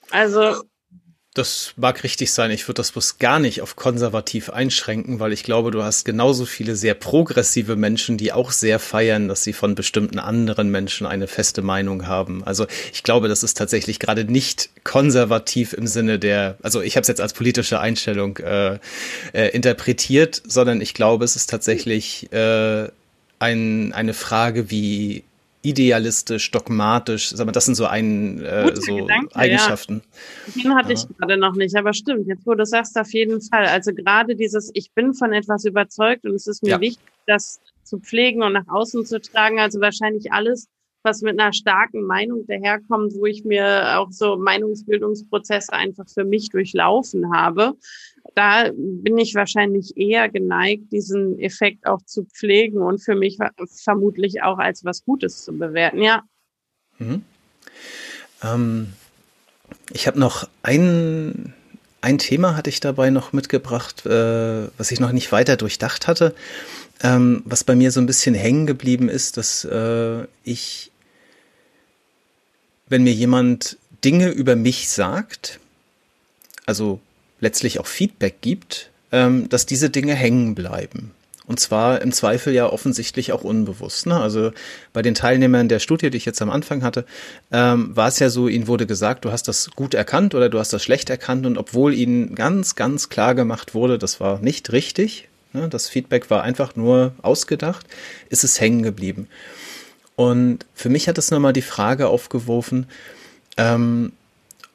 Also 0.10 0.62
das 1.34 1.73
mag 1.77 2.04
richtig 2.04 2.34
sein. 2.34 2.51
Ich 2.51 2.67
würde 2.67 2.80
das 2.80 2.91
bloß 2.91 3.17
gar 3.17 3.39
nicht 3.39 3.62
auf 3.62 3.77
konservativ 3.77 4.49
einschränken, 4.49 5.21
weil 5.21 5.32
ich 5.32 5.43
glaube, 5.43 5.71
du 5.71 5.82
hast 5.82 6.04
genauso 6.04 6.45
viele 6.45 6.75
sehr 6.75 6.93
progressive 6.93 7.77
Menschen, 7.77 8.17
die 8.17 8.34
auch 8.34 8.51
sehr 8.51 8.80
feiern, 8.80 9.30
dass 9.30 9.41
sie 9.41 9.54
von 9.54 9.73
bestimmten 9.73 10.19
anderen 10.19 10.69
Menschen 10.71 11.08
eine 11.08 11.27
feste 11.27 11.62
Meinung 11.62 12.06
haben. 12.06 12.43
Also 12.43 12.67
ich 12.91 13.04
glaube, 13.04 13.30
das 13.30 13.43
ist 13.43 13.58
tatsächlich 13.58 13.99
gerade 13.99 14.25
nicht 14.25 14.71
konservativ 14.84 15.71
im 15.71 15.88
Sinne 15.88 16.19
der, 16.19 16.58
also 16.63 16.82
ich 16.82 16.97
habe 16.97 17.04
es 17.04 17.08
jetzt 17.08 17.21
als 17.21 17.32
politische 17.32 17.80
Einstellung 17.80 18.38
äh, 18.39 18.80
äh, 19.32 19.47
interpretiert, 19.54 20.41
sondern 20.45 20.82
ich 20.82 20.93
glaube, 20.93 21.23
es 21.23 21.38
ist 21.38 21.49
tatsächlich 21.49 22.30
äh, 22.34 22.89
ein, 23.39 23.93
eine 23.93 24.13
Frage, 24.13 24.69
wie 24.69 25.23
idealistisch, 25.62 26.52
dogmatisch. 26.52 27.30
Sag 27.30 27.45
mal, 27.45 27.52
das 27.52 27.65
sind 27.65 27.76
so, 27.76 27.86
ein, 27.86 28.41
äh, 28.41 28.76
so 28.76 28.95
Gedanke, 28.95 29.36
Eigenschaften. 29.36 30.02
Ja. 30.56 30.63
Den 30.63 30.76
hatte 30.76 30.93
ja. 30.93 31.00
ich 31.00 31.17
gerade 31.17 31.38
noch 31.38 31.56
nicht, 31.56 31.76
aber 31.76 31.93
stimmt. 31.93 32.28
Jetzt, 32.28 32.45
wo 32.45 32.56
du 32.56 32.65
sagst, 32.65 32.97
auf 32.97 33.12
jeden 33.13 33.41
Fall. 33.41 33.65
Also 33.65 33.93
gerade 33.93 34.36
dieses, 34.36 34.71
ich 34.74 34.91
bin 34.91 35.13
von 35.13 35.34
etwas 35.34 35.65
überzeugt 35.65 36.26
und 36.26 36.34
es 36.34 36.47
ist 36.47 36.63
mir 36.63 36.71
ja. 36.71 36.82
wichtig, 36.82 37.06
das 37.28 37.60
zu 37.84 38.00
pflegen 38.00 38.43
und 38.43 38.54
nach 38.54 38.67
außen 38.67 39.06
zu 39.06 39.21
tragen. 39.21 39.60
Also 39.60 39.80
wahrscheinlich 39.82 40.32
alles, 40.32 40.67
was 41.03 41.21
mit 41.21 41.39
einer 41.39 41.53
starken 41.53 42.03
Meinung 42.03 42.45
daherkommt, 42.47 43.13
wo 43.15 43.25
ich 43.25 43.43
mir 43.43 43.99
auch 43.99 44.11
so 44.11 44.37
Meinungsbildungsprozesse 44.37 45.73
einfach 45.73 46.07
für 46.07 46.23
mich 46.23 46.49
durchlaufen 46.49 47.33
habe 47.33 47.75
da 48.35 48.69
bin 48.73 49.17
ich 49.17 49.35
wahrscheinlich 49.35 49.97
eher 49.97 50.29
geneigt, 50.29 50.91
diesen 50.91 51.39
Effekt 51.39 51.85
auch 51.85 52.01
zu 52.03 52.25
pflegen 52.25 52.81
und 52.81 52.99
für 52.99 53.15
mich 53.15 53.37
vermutlich 53.83 54.43
auch 54.43 54.57
als 54.57 54.85
was 54.85 55.03
Gutes 55.03 55.43
zu 55.43 55.53
bewerten, 55.53 56.01
ja. 56.01 56.23
Mhm. 56.99 57.23
Ähm, 58.43 58.93
ich 59.91 60.07
habe 60.07 60.19
noch 60.19 60.47
ein, 60.63 61.53
ein 62.01 62.17
Thema 62.17 62.55
hatte 62.55 62.69
ich 62.69 62.79
dabei 62.79 63.09
noch 63.09 63.33
mitgebracht, 63.33 64.05
äh, 64.05 64.67
was 64.77 64.91
ich 64.91 64.99
noch 64.99 65.11
nicht 65.11 65.31
weiter 65.31 65.57
durchdacht 65.57 66.07
hatte, 66.07 66.33
ähm, 67.03 67.41
was 67.45 67.63
bei 67.63 67.75
mir 67.75 67.91
so 67.91 67.99
ein 67.99 68.05
bisschen 68.05 68.35
hängen 68.35 68.67
geblieben 68.67 69.09
ist, 69.09 69.37
dass 69.37 69.65
äh, 69.65 70.25
ich, 70.43 70.90
wenn 72.91 73.04
mir 73.04 73.13
jemand 73.13 73.77
Dinge 74.04 74.30
über 74.30 74.56
mich 74.56 74.89
sagt, 74.89 75.60
also 76.65 76.99
letztlich 77.39 77.80
auch 77.80 77.88
Feedback 77.88 78.41
gibt, 78.41 78.89
ähm, 79.13 79.47
dass 79.47 79.65
diese 79.65 79.89
Dinge 79.89 80.13
hängen 80.13 80.56
bleiben. 80.56 81.12
Und 81.47 81.60
zwar 81.60 82.01
im 82.01 82.12
Zweifel 82.12 82.54
ja 82.54 82.67
offensichtlich 82.67 83.32
auch 83.32 83.43
unbewusst. 83.43 84.08
Ne? 84.08 84.19
Also 84.19 84.51
bei 84.93 85.01
den 85.01 85.15
Teilnehmern 85.15 85.69
der 85.69 85.80
Studie, 85.80 86.10
die 86.10 86.17
ich 86.17 86.25
jetzt 86.25 86.41
am 86.41 86.49
Anfang 86.49 86.84
hatte, 86.84 87.06
ähm, 87.51 87.95
war 87.95 88.10
es 88.10 88.19
ja 88.19 88.30
so, 88.30 88.47
ihnen 88.47 88.67
wurde 88.67 88.86
gesagt, 88.86 89.25
du 89.25 89.32
hast 89.32 89.47
das 89.47 89.71
gut 89.71 89.93
erkannt 89.93 90.36
oder 90.36 90.49
du 90.49 90.60
hast 90.60 90.73
das 90.73 90.84
schlecht 90.84 91.10
erkannt. 91.10 91.45
Und 91.45 91.58
obwohl 91.58 91.93
ihnen 91.93 92.36
ganz, 92.36 92.75
ganz 92.75 93.10
klar 93.10 93.36
gemacht 93.36 93.73
wurde, 93.73 93.97
das 93.97 94.19
war 94.19 94.39
nicht 94.39 94.71
richtig, 94.71 95.30
ne? 95.54 95.69
das 95.69 95.88
Feedback 95.88 96.30
war 96.30 96.43
einfach 96.43 96.75
nur 96.75 97.13
ausgedacht, 97.21 97.86
ist 98.30 98.43
es 98.43 98.60
hängen 98.60 98.84
geblieben. 98.84 99.27
Und 100.15 100.65
für 100.74 100.89
mich 100.89 101.08
hat 101.08 101.17
es 101.17 101.32
nochmal 101.32 101.54
die 101.54 101.62
Frage 101.62 102.08
aufgeworfen, 102.08 102.88
ähm, 103.58 104.12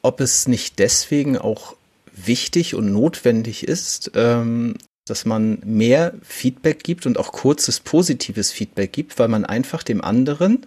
ob 0.01 0.21
es 0.21 0.47
nicht 0.47 0.79
deswegen 0.79 1.37
auch 1.37 1.75
wichtig 2.13 2.75
und 2.75 2.91
notwendig 2.91 3.67
ist, 3.67 4.11
ähm, 4.15 4.75
dass 5.05 5.25
man 5.25 5.59
mehr 5.63 6.13
Feedback 6.23 6.83
gibt 6.83 7.05
und 7.05 7.17
auch 7.17 7.31
kurzes 7.31 7.79
positives 7.79 8.51
Feedback 8.51 8.91
gibt, 8.91 9.19
weil 9.19 9.27
man 9.27 9.45
einfach 9.45 9.83
dem 9.83 10.03
anderen, 10.03 10.65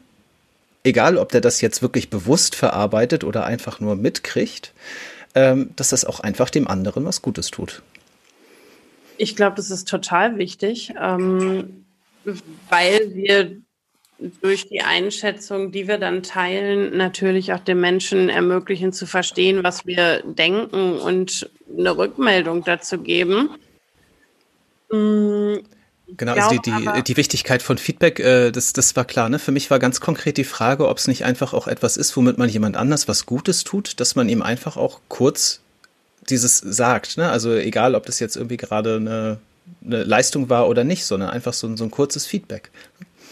egal 0.85 1.19
ob 1.19 1.31
der 1.33 1.41
das 1.41 1.61
jetzt 1.61 1.83
wirklich 1.83 2.11
bewusst 2.11 2.55
verarbeitet 2.55 3.25
oder 3.25 3.45
einfach 3.45 3.81
nur 3.81 3.97
mitkriegt, 3.97 4.73
ähm, 5.35 5.71
dass 5.77 5.91
das 5.91 6.05
auch 6.05 6.21
einfach 6.21 6.51
dem 6.51 6.67
anderen 6.67 7.05
was 7.05 7.23
Gutes 7.23 7.51
tut. 7.51 7.83
Ich 9.17 9.37
glaube, 9.37 9.57
das 9.57 9.71
ist 9.71 9.87
total 9.87 10.39
wichtig, 10.39 10.95
ähm, 11.01 11.85
weil 12.71 13.15
wir 13.15 13.61
durch 14.43 14.69
die 14.69 14.83
Einschätzung, 14.83 15.73
die 15.73 15.89
wir 15.89 15.99
dann 15.99 16.23
teilen, 16.23 16.97
natürlich 16.97 17.53
auch 17.53 17.61
den 17.61 17.81
Menschen 17.81 18.29
ermöglichen 18.29 18.93
zu 18.93 19.07
verstehen, 19.07 19.65
was 19.65 19.87
wir 19.87 20.23
denken 20.25 20.99
und 20.99 21.51
eine 21.77 21.97
Rückmeldung 21.97 22.63
dazu 22.65 22.99
geben. 22.99 23.51
Mm, 24.91 25.57
genau, 26.17 26.33
also 26.33 26.51
die, 26.51 26.61
die, 26.61 27.03
die 27.03 27.17
Wichtigkeit 27.17 27.63
von 27.63 27.79
Feedback, 27.79 28.21
äh, 28.21 28.51
das, 28.51 28.73
das 28.73 28.95
war 28.97 29.05
klar. 29.05 29.29
Ne? 29.29 29.39
Für 29.39 29.53
mich 29.53 29.71
war 29.71 29.79
ganz 29.79 30.01
konkret 30.01 30.37
die 30.37 30.45
Frage, 30.45 30.89
ob 30.89 30.99
es 30.99 31.09
nicht 31.09 31.25
einfach 31.25 31.55
auch 31.55 31.67
etwas 31.67 31.97
ist, 31.97 32.17
womit 32.17 32.37
man 32.37 32.49
jemand 32.49 32.77
anders 32.77 33.09
was 33.09 33.25
Gutes 33.25 33.65
tut, 33.65 34.01
dass 34.01 34.17
man 34.17 34.29
ihm 34.29 34.43
einfach 34.43 34.77
auch 34.77 35.01
kurz 35.09 35.61
dieses 36.29 36.59
sagt. 36.59 37.17
Ne? 37.17 37.31
Also 37.31 37.55
egal, 37.55 37.95
ob 37.95 38.05
das 38.05 38.21
jetzt 38.21 38.37
irgendwie 38.37 38.59
gerade 38.59 38.97
eine, 38.97 39.39
eine 39.85 40.05
Leistung 40.05 40.51
war 40.51 40.69
oder 40.69 40.85
nicht, 40.85 41.07
sondern 41.07 41.31
einfach 41.31 41.55
so, 41.55 41.75
so 41.77 41.85
ein 41.85 41.91
kurzes 41.91 42.27
Feedback. 42.27 42.71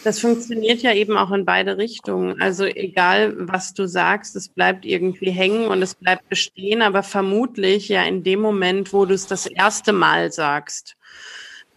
Das 0.04 0.20
funktioniert 0.20 0.80
ja 0.82 0.94
eben 0.94 1.16
auch 1.16 1.32
in 1.32 1.44
beide 1.44 1.76
Richtungen. 1.76 2.40
Also 2.40 2.64
egal, 2.64 3.34
was 3.36 3.74
du 3.74 3.88
sagst, 3.88 4.36
es 4.36 4.48
bleibt 4.48 4.84
irgendwie 4.86 5.30
hängen 5.30 5.66
und 5.66 5.82
es 5.82 5.94
bleibt 5.94 6.28
bestehen, 6.28 6.82
aber 6.82 7.02
vermutlich 7.02 7.88
ja 7.88 8.04
in 8.04 8.22
dem 8.22 8.40
Moment, 8.40 8.92
wo 8.92 9.06
du 9.06 9.14
es 9.14 9.26
das 9.26 9.46
erste 9.46 9.92
Mal 9.92 10.30
sagst. 10.30 10.96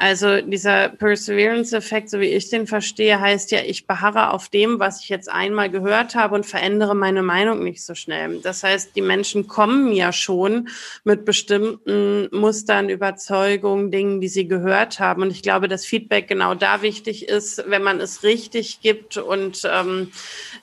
Also 0.01 0.41
dieser 0.41 0.89
Perseverance-Effekt, 0.89 2.09
so 2.09 2.19
wie 2.19 2.25
ich 2.25 2.49
den 2.49 2.65
verstehe, 2.65 3.19
heißt 3.19 3.51
ja, 3.51 3.59
ich 3.63 3.85
beharre 3.85 4.31
auf 4.31 4.49
dem, 4.49 4.79
was 4.79 5.03
ich 5.03 5.09
jetzt 5.09 5.29
einmal 5.29 5.69
gehört 5.69 6.15
habe 6.15 6.33
und 6.33 6.43
verändere 6.43 6.95
meine 6.95 7.21
Meinung 7.21 7.63
nicht 7.63 7.85
so 7.85 7.93
schnell. 7.93 8.39
Das 8.41 8.63
heißt, 8.63 8.95
die 8.95 9.03
Menschen 9.03 9.47
kommen 9.47 9.93
ja 9.93 10.11
schon 10.11 10.69
mit 11.03 11.23
bestimmten 11.23 12.29
Mustern, 12.31 12.89
Überzeugungen, 12.89 13.91
Dingen, 13.91 14.21
die 14.21 14.27
sie 14.27 14.47
gehört 14.47 14.99
haben. 14.99 15.21
Und 15.21 15.29
ich 15.29 15.43
glaube, 15.43 15.67
dass 15.67 15.85
Feedback 15.85 16.27
genau 16.27 16.55
da 16.55 16.81
wichtig 16.81 17.29
ist, 17.29 17.63
wenn 17.67 17.83
man 17.83 17.99
es 17.99 18.23
richtig 18.23 18.81
gibt 18.81 19.17
und 19.17 19.69
ähm, 19.71 20.11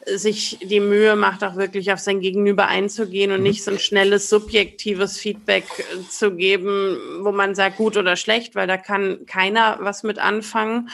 sich 0.05 0.59
die 0.65 0.81
Mühe 0.81 1.15
macht, 1.15 1.45
auch 1.45 1.55
wirklich 1.55 1.93
auf 1.93 2.01
sein 2.01 2.19
Gegenüber 2.19 2.67
einzugehen 2.67 3.31
und 3.31 3.39
mhm. 3.39 3.45
nicht 3.45 3.63
so 3.63 3.71
ein 3.71 3.79
schnelles, 3.79 4.29
subjektives 4.29 5.17
Feedback 5.17 5.65
zu 6.11 6.33
geben, 6.33 6.99
wo 7.21 7.31
man 7.31 7.55
sagt, 7.55 7.77
gut 7.77 7.97
oder 7.97 8.17
schlecht, 8.17 8.57
weil 8.57 8.67
da 8.67 8.77
kann 8.77 9.27
keiner 9.29 9.79
was 9.81 10.03
mit 10.03 10.19
anfangen. 10.19 10.91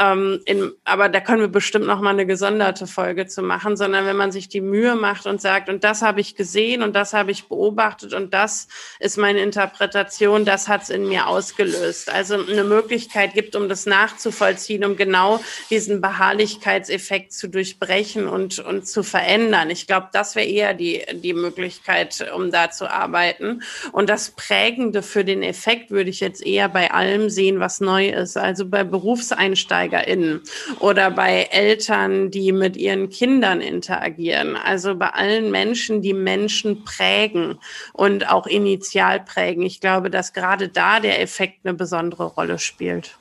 Ähm, 0.00 0.40
in, 0.46 0.72
aber 0.84 1.10
da 1.10 1.20
können 1.20 1.42
wir 1.42 1.48
bestimmt 1.48 1.86
noch 1.86 2.00
mal 2.00 2.10
eine 2.10 2.24
gesonderte 2.24 2.86
Folge 2.86 3.26
zu 3.26 3.42
machen, 3.42 3.76
sondern 3.76 4.06
wenn 4.06 4.16
man 4.16 4.32
sich 4.32 4.48
die 4.48 4.62
Mühe 4.62 4.94
macht 4.94 5.26
und 5.26 5.42
sagt, 5.42 5.68
und 5.68 5.84
das 5.84 6.00
habe 6.00 6.22
ich 6.22 6.36
gesehen 6.36 6.82
und 6.82 6.96
das 6.96 7.12
habe 7.12 7.30
ich 7.30 7.48
beobachtet 7.48 8.14
und 8.14 8.32
das 8.32 8.68
ist 8.98 9.18
meine 9.18 9.40
Interpretation, 9.40 10.46
das 10.46 10.68
hat 10.68 10.84
es 10.84 10.90
in 10.90 11.06
mir 11.06 11.26
ausgelöst. 11.26 12.10
Also 12.10 12.36
eine 12.36 12.64
Möglichkeit 12.64 13.34
gibt, 13.34 13.54
um 13.54 13.68
das 13.68 13.84
nachzuvollziehen, 13.84 14.86
um 14.86 14.96
genau 14.96 15.38
diesen 15.68 16.00
Beharrlichkeitseffekt 16.00 17.34
zu 17.34 17.48
durchbrechen 17.48 18.26
und, 18.26 18.58
und 18.58 18.88
zu 18.88 19.02
verändern. 19.02 19.68
Ich 19.68 19.86
glaube, 19.86 20.08
das 20.14 20.34
wäre 20.34 20.46
eher 20.46 20.72
die, 20.72 21.04
die 21.12 21.34
Möglichkeit, 21.34 22.26
um 22.34 22.50
da 22.50 22.70
zu 22.70 22.90
arbeiten. 22.90 23.62
Und 23.92 24.08
das 24.08 24.30
Prägende 24.30 25.02
für 25.02 25.26
den 25.26 25.42
Effekt 25.42 25.90
würde 25.90 26.08
ich 26.08 26.20
jetzt 26.20 26.44
eher 26.44 26.70
bei 26.70 26.90
allem 26.90 27.28
sehen, 27.28 27.60
was 27.60 27.80
neu 27.80 28.08
ist. 28.08 28.38
Also 28.38 28.66
bei 28.66 28.82
Berufseinsteigern 28.82 29.89
EinsteigerInnen 29.90 30.42
oder 30.78 31.10
bei 31.10 31.48
Eltern, 31.50 32.30
die 32.30 32.52
mit 32.52 32.76
ihren 32.76 33.10
Kindern 33.10 33.60
interagieren. 33.60 34.56
Also 34.56 34.94
bei 34.94 35.10
allen 35.10 35.50
Menschen, 35.50 36.02
die 36.02 36.14
Menschen 36.14 36.84
prägen 36.84 37.58
und 37.92 38.28
auch 38.30 38.46
initial 38.46 39.20
prägen. 39.20 39.62
Ich 39.62 39.80
glaube, 39.80 40.10
dass 40.10 40.32
gerade 40.32 40.68
da 40.68 41.00
der 41.00 41.20
Effekt 41.20 41.60
eine 41.64 41.74
besondere 41.74 42.24
Rolle 42.24 42.58
spielt. 42.58 43.19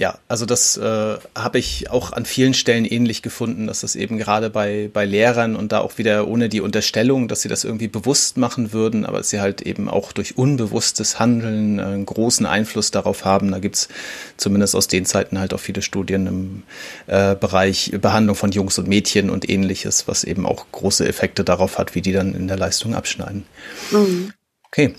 Ja, 0.00 0.18
also 0.28 0.46
das 0.46 0.78
äh, 0.78 1.18
habe 1.34 1.58
ich 1.58 1.90
auch 1.90 2.14
an 2.14 2.24
vielen 2.24 2.54
Stellen 2.54 2.86
ähnlich 2.86 3.20
gefunden, 3.20 3.66
dass 3.66 3.82
das 3.82 3.96
eben 3.96 4.16
gerade 4.16 4.48
bei, 4.48 4.88
bei 4.90 5.04
Lehrern 5.04 5.56
und 5.56 5.72
da 5.72 5.80
auch 5.80 5.98
wieder 5.98 6.26
ohne 6.26 6.48
die 6.48 6.62
Unterstellung, 6.62 7.28
dass 7.28 7.42
sie 7.42 7.50
das 7.50 7.64
irgendwie 7.64 7.86
bewusst 7.86 8.38
machen 8.38 8.72
würden, 8.72 9.04
aber 9.04 9.18
dass 9.18 9.28
sie 9.28 9.42
halt 9.42 9.60
eben 9.60 9.90
auch 9.90 10.12
durch 10.12 10.38
unbewusstes 10.38 11.18
Handeln 11.18 11.78
äh, 11.78 11.82
einen 11.82 12.06
großen 12.06 12.46
Einfluss 12.46 12.90
darauf 12.90 13.26
haben. 13.26 13.50
Da 13.50 13.58
gibt's 13.58 13.90
zumindest 14.38 14.74
aus 14.74 14.88
den 14.88 15.04
Zeiten 15.04 15.38
halt 15.38 15.52
auch 15.52 15.60
viele 15.60 15.82
Studien 15.82 16.26
im 16.26 16.62
äh, 17.06 17.34
Bereich 17.34 17.92
Behandlung 18.00 18.36
von 18.36 18.52
Jungs 18.52 18.78
und 18.78 18.88
Mädchen 18.88 19.28
und 19.28 19.50
ähnliches, 19.50 20.08
was 20.08 20.24
eben 20.24 20.46
auch 20.46 20.64
große 20.72 21.06
Effekte 21.06 21.44
darauf 21.44 21.76
hat, 21.76 21.94
wie 21.94 22.00
die 22.00 22.12
dann 22.12 22.34
in 22.34 22.48
der 22.48 22.56
Leistung 22.56 22.94
abschneiden. 22.94 23.44
Mhm. 23.90 24.32
Okay. 24.68 24.94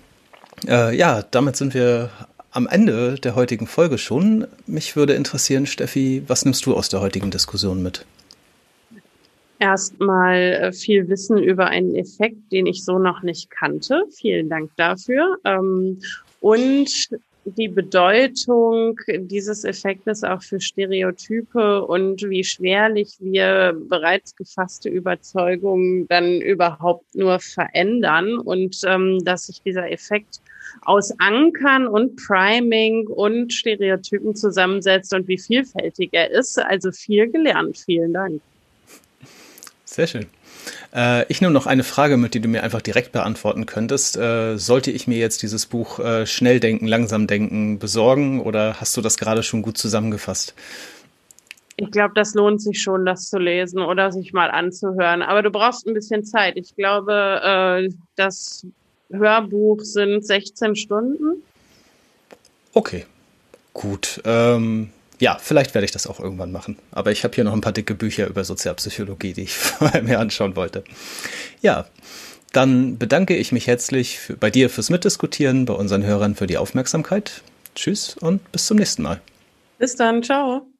Äh, 0.67 0.95
ja, 0.95 1.23
damit 1.23 1.57
sind 1.57 1.73
wir 1.73 2.11
am 2.51 2.67
Ende 2.67 3.15
der 3.15 3.35
heutigen 3.35 3.67
Folge 3.67 3.97
schon. 3.97 4.47
Mich 4.67 4.95
würde 4.95 5.13
interessieren, 5.13 5.65
Steffi, 5.65 6.23
was 6.27 6.45
nimmst 6.45 6.65
du 6.65 6.75
aus 6.75 6.89
der 6.89 7.01
heutigen 7.01 7.31
Diskussion 7.31 7.81
mit? 7.81 8.05
Erstmal 9.59 10.37
äh, 10.37 10.71
viel 10.73 11.07
Wissen 11.07 11.37
über 11.37 11.67
einen 11.67 11.95
Effekt, 11.95 12.51
den 12.51 12.65
ich 12.65 12.83
so 12.83 12.97
noch 12.97 13.21
nicht 13.21 13.49
kannte. 13.51 14.03
Vielen 14.11 14.49
Dank 14.49 14.71
dafür. 14.75 15.37
Ähm, 15.45 16.01
und 16.39 17.09
die 17.45 17.67
Bedeutung 17.67 18.99
dieses 19.07 19.63
Effektes 19.63 20.23
auch 20.23 20.41
für 20.43 20.59
Stereotype 20.59 21.83
und 21.85 22.21
wie 22.29 22.43
schwerlich 22.43 23.15
wir 23.19 23.75
bereits 23.89 24.35
gefasste 24.35 24.89
Überzeugungen 24.89 26.07
dann 26.07 26.39
überhaupt 26.39 27.15
nur 27.15 27.39
verändern 27.39 28.37
und 28.37 28.77
ähm, 28.85 29.23
dass 29.25 29.47
sich 29.47 29.61
dieser 29.63 29.91
Effekt 29.91 30.39
aus 30.83 31.11
Ankern 31.19 31.87
und 31.87 32.15
Priming 32.15 33.07
und 33.07 33.51
Stereotypen 33.53 34.35
zusammensetzt 34.35 35.13
und 35.13 35.27
wie 35.27 35.37
vielfältig 35.37 36.09
er 36.13 36.31
ist. 36.31 36.59
Also 36.59 36.91
viel 36.91 37.29
gelernt. 37.29 37.77
Vielen 37.77 38.13
Dank. 38.13 38.41
Sehr 39.85 40.07
schön. 40.07 40.27
Äh, 40.93 41.25
ich 41.27 41.41
nehme 41.41 41.53
noch 41.53 41.67
eine 41.67 41.83
Frage 41.83 42.17
mit, 42.17 42.33
die 42.33 42.39
du 42.39 42.47
mir 42.47 42.63
einfach 42.63 42.81
direkt 42.81 43.11
beantworten 43.11 43.65
könntest. 43.65 44.17
Äh, 44.17 44.57
sollte 44.57 44.91
ich 44.91 45.07
mir 45.07 45.17
jetzt 45.17 45.41
dieses 45.43 45.65
Buch 45.65 45.99
äh, 45.99 46.25
Schnell 46.25 46.59
denken, 46.59 46.87
langsam 46.87 47.27
denken 47.27 47.79
besorgen 47.79 48.41
oder 48.41 48.79
hast 48.79 48.95
du 48.97 49.01
das 49.01 49.17
gerade 49.17 49.43
schon 49.43 49.61
gut 49.61 49.77
zusammengefasst? 49.77 50.53
Ich 51.77 51.89
glaube, 51.89 52.13
das 52.15 52.35
lohnt 52.35 52.61
sich 52.61 52.81
schon, 52.81 53.05
das 53.05 53.29
zu 53.29 53.39
lesen 53.39 53.79
oder 53.79 54.11
sich 54.11 54.33
mal 54.33 54.51
anzuhören. 54.51 55.21
Aber 55.21 55.41
du 55.41 55.49
brauchst 55.49 55.87
ein 55.87 55.93
bisschen 55.93 56.23
Zeit. 56.23 56.57
Ich 56.57 56.75
glaube, 56.75 57.89
das 58.15 58.67
Hörbuch 59.11 59.79
sind 59.81 60.25
16 60.25 60.75
Stunden. 60.75 61.41
Okay, 62.73 63.05
gut. 63.73 64.21
Ähm, 64.25 64.91
ja, 65.21 65.37
vielleicht 65.39 65.75
werde 65.75 65.85
ich 65.85 65.91
das 65.91 66.07
auch 66.07 66.19
irgendwann 66.19 66.51
machen. 66.51 66.77
Aber 66.91 67.11
ich 67.11 67.23
habe 67.23 67.35
hier 67.35 67.43
noch 67.43 67.53
ein 67.53 67.61
paar 67.61 67.71
dicke 67.71 67.93
Bücher 67.93 68.27
über 68.27 68.43
Sozialpsychologie, 68.43 69.33
die 69.33 69.43
ich 69.43 69.55
mir 70.01 70.19
anschauen 70.19 70.55
wollte. 70.55 70.83
Ja, 71.61 71.85
dann 72.51 72.97
bedanke 72.97 73.37
ich 73.37 73.51
mich 73.51 73.67
herzlich 73.67 74.19
für, 74.19 74.35
bei 74.35 74.49
dir 74.49 74.69
fürs 74.69 74.89
Mitdiskutieren, 74.89 75.65
bei 75.65 75.73
unseren 75.73 76.03
Hörern 76.03 76.35
für 76.35 76.47
die 76.47 76.57
Aufmerksamkeit. 76.57 77.43
Tschüss 77.75 78.17
und 78.17 78.51
bis 78.51 78.65
zum 78.65 78.77
nächsten 78.77 79.03
Mal. 79.03 79.21
Bis 79.77 79.95
dann, 79.95 80.23
ciao. 80.23 80.70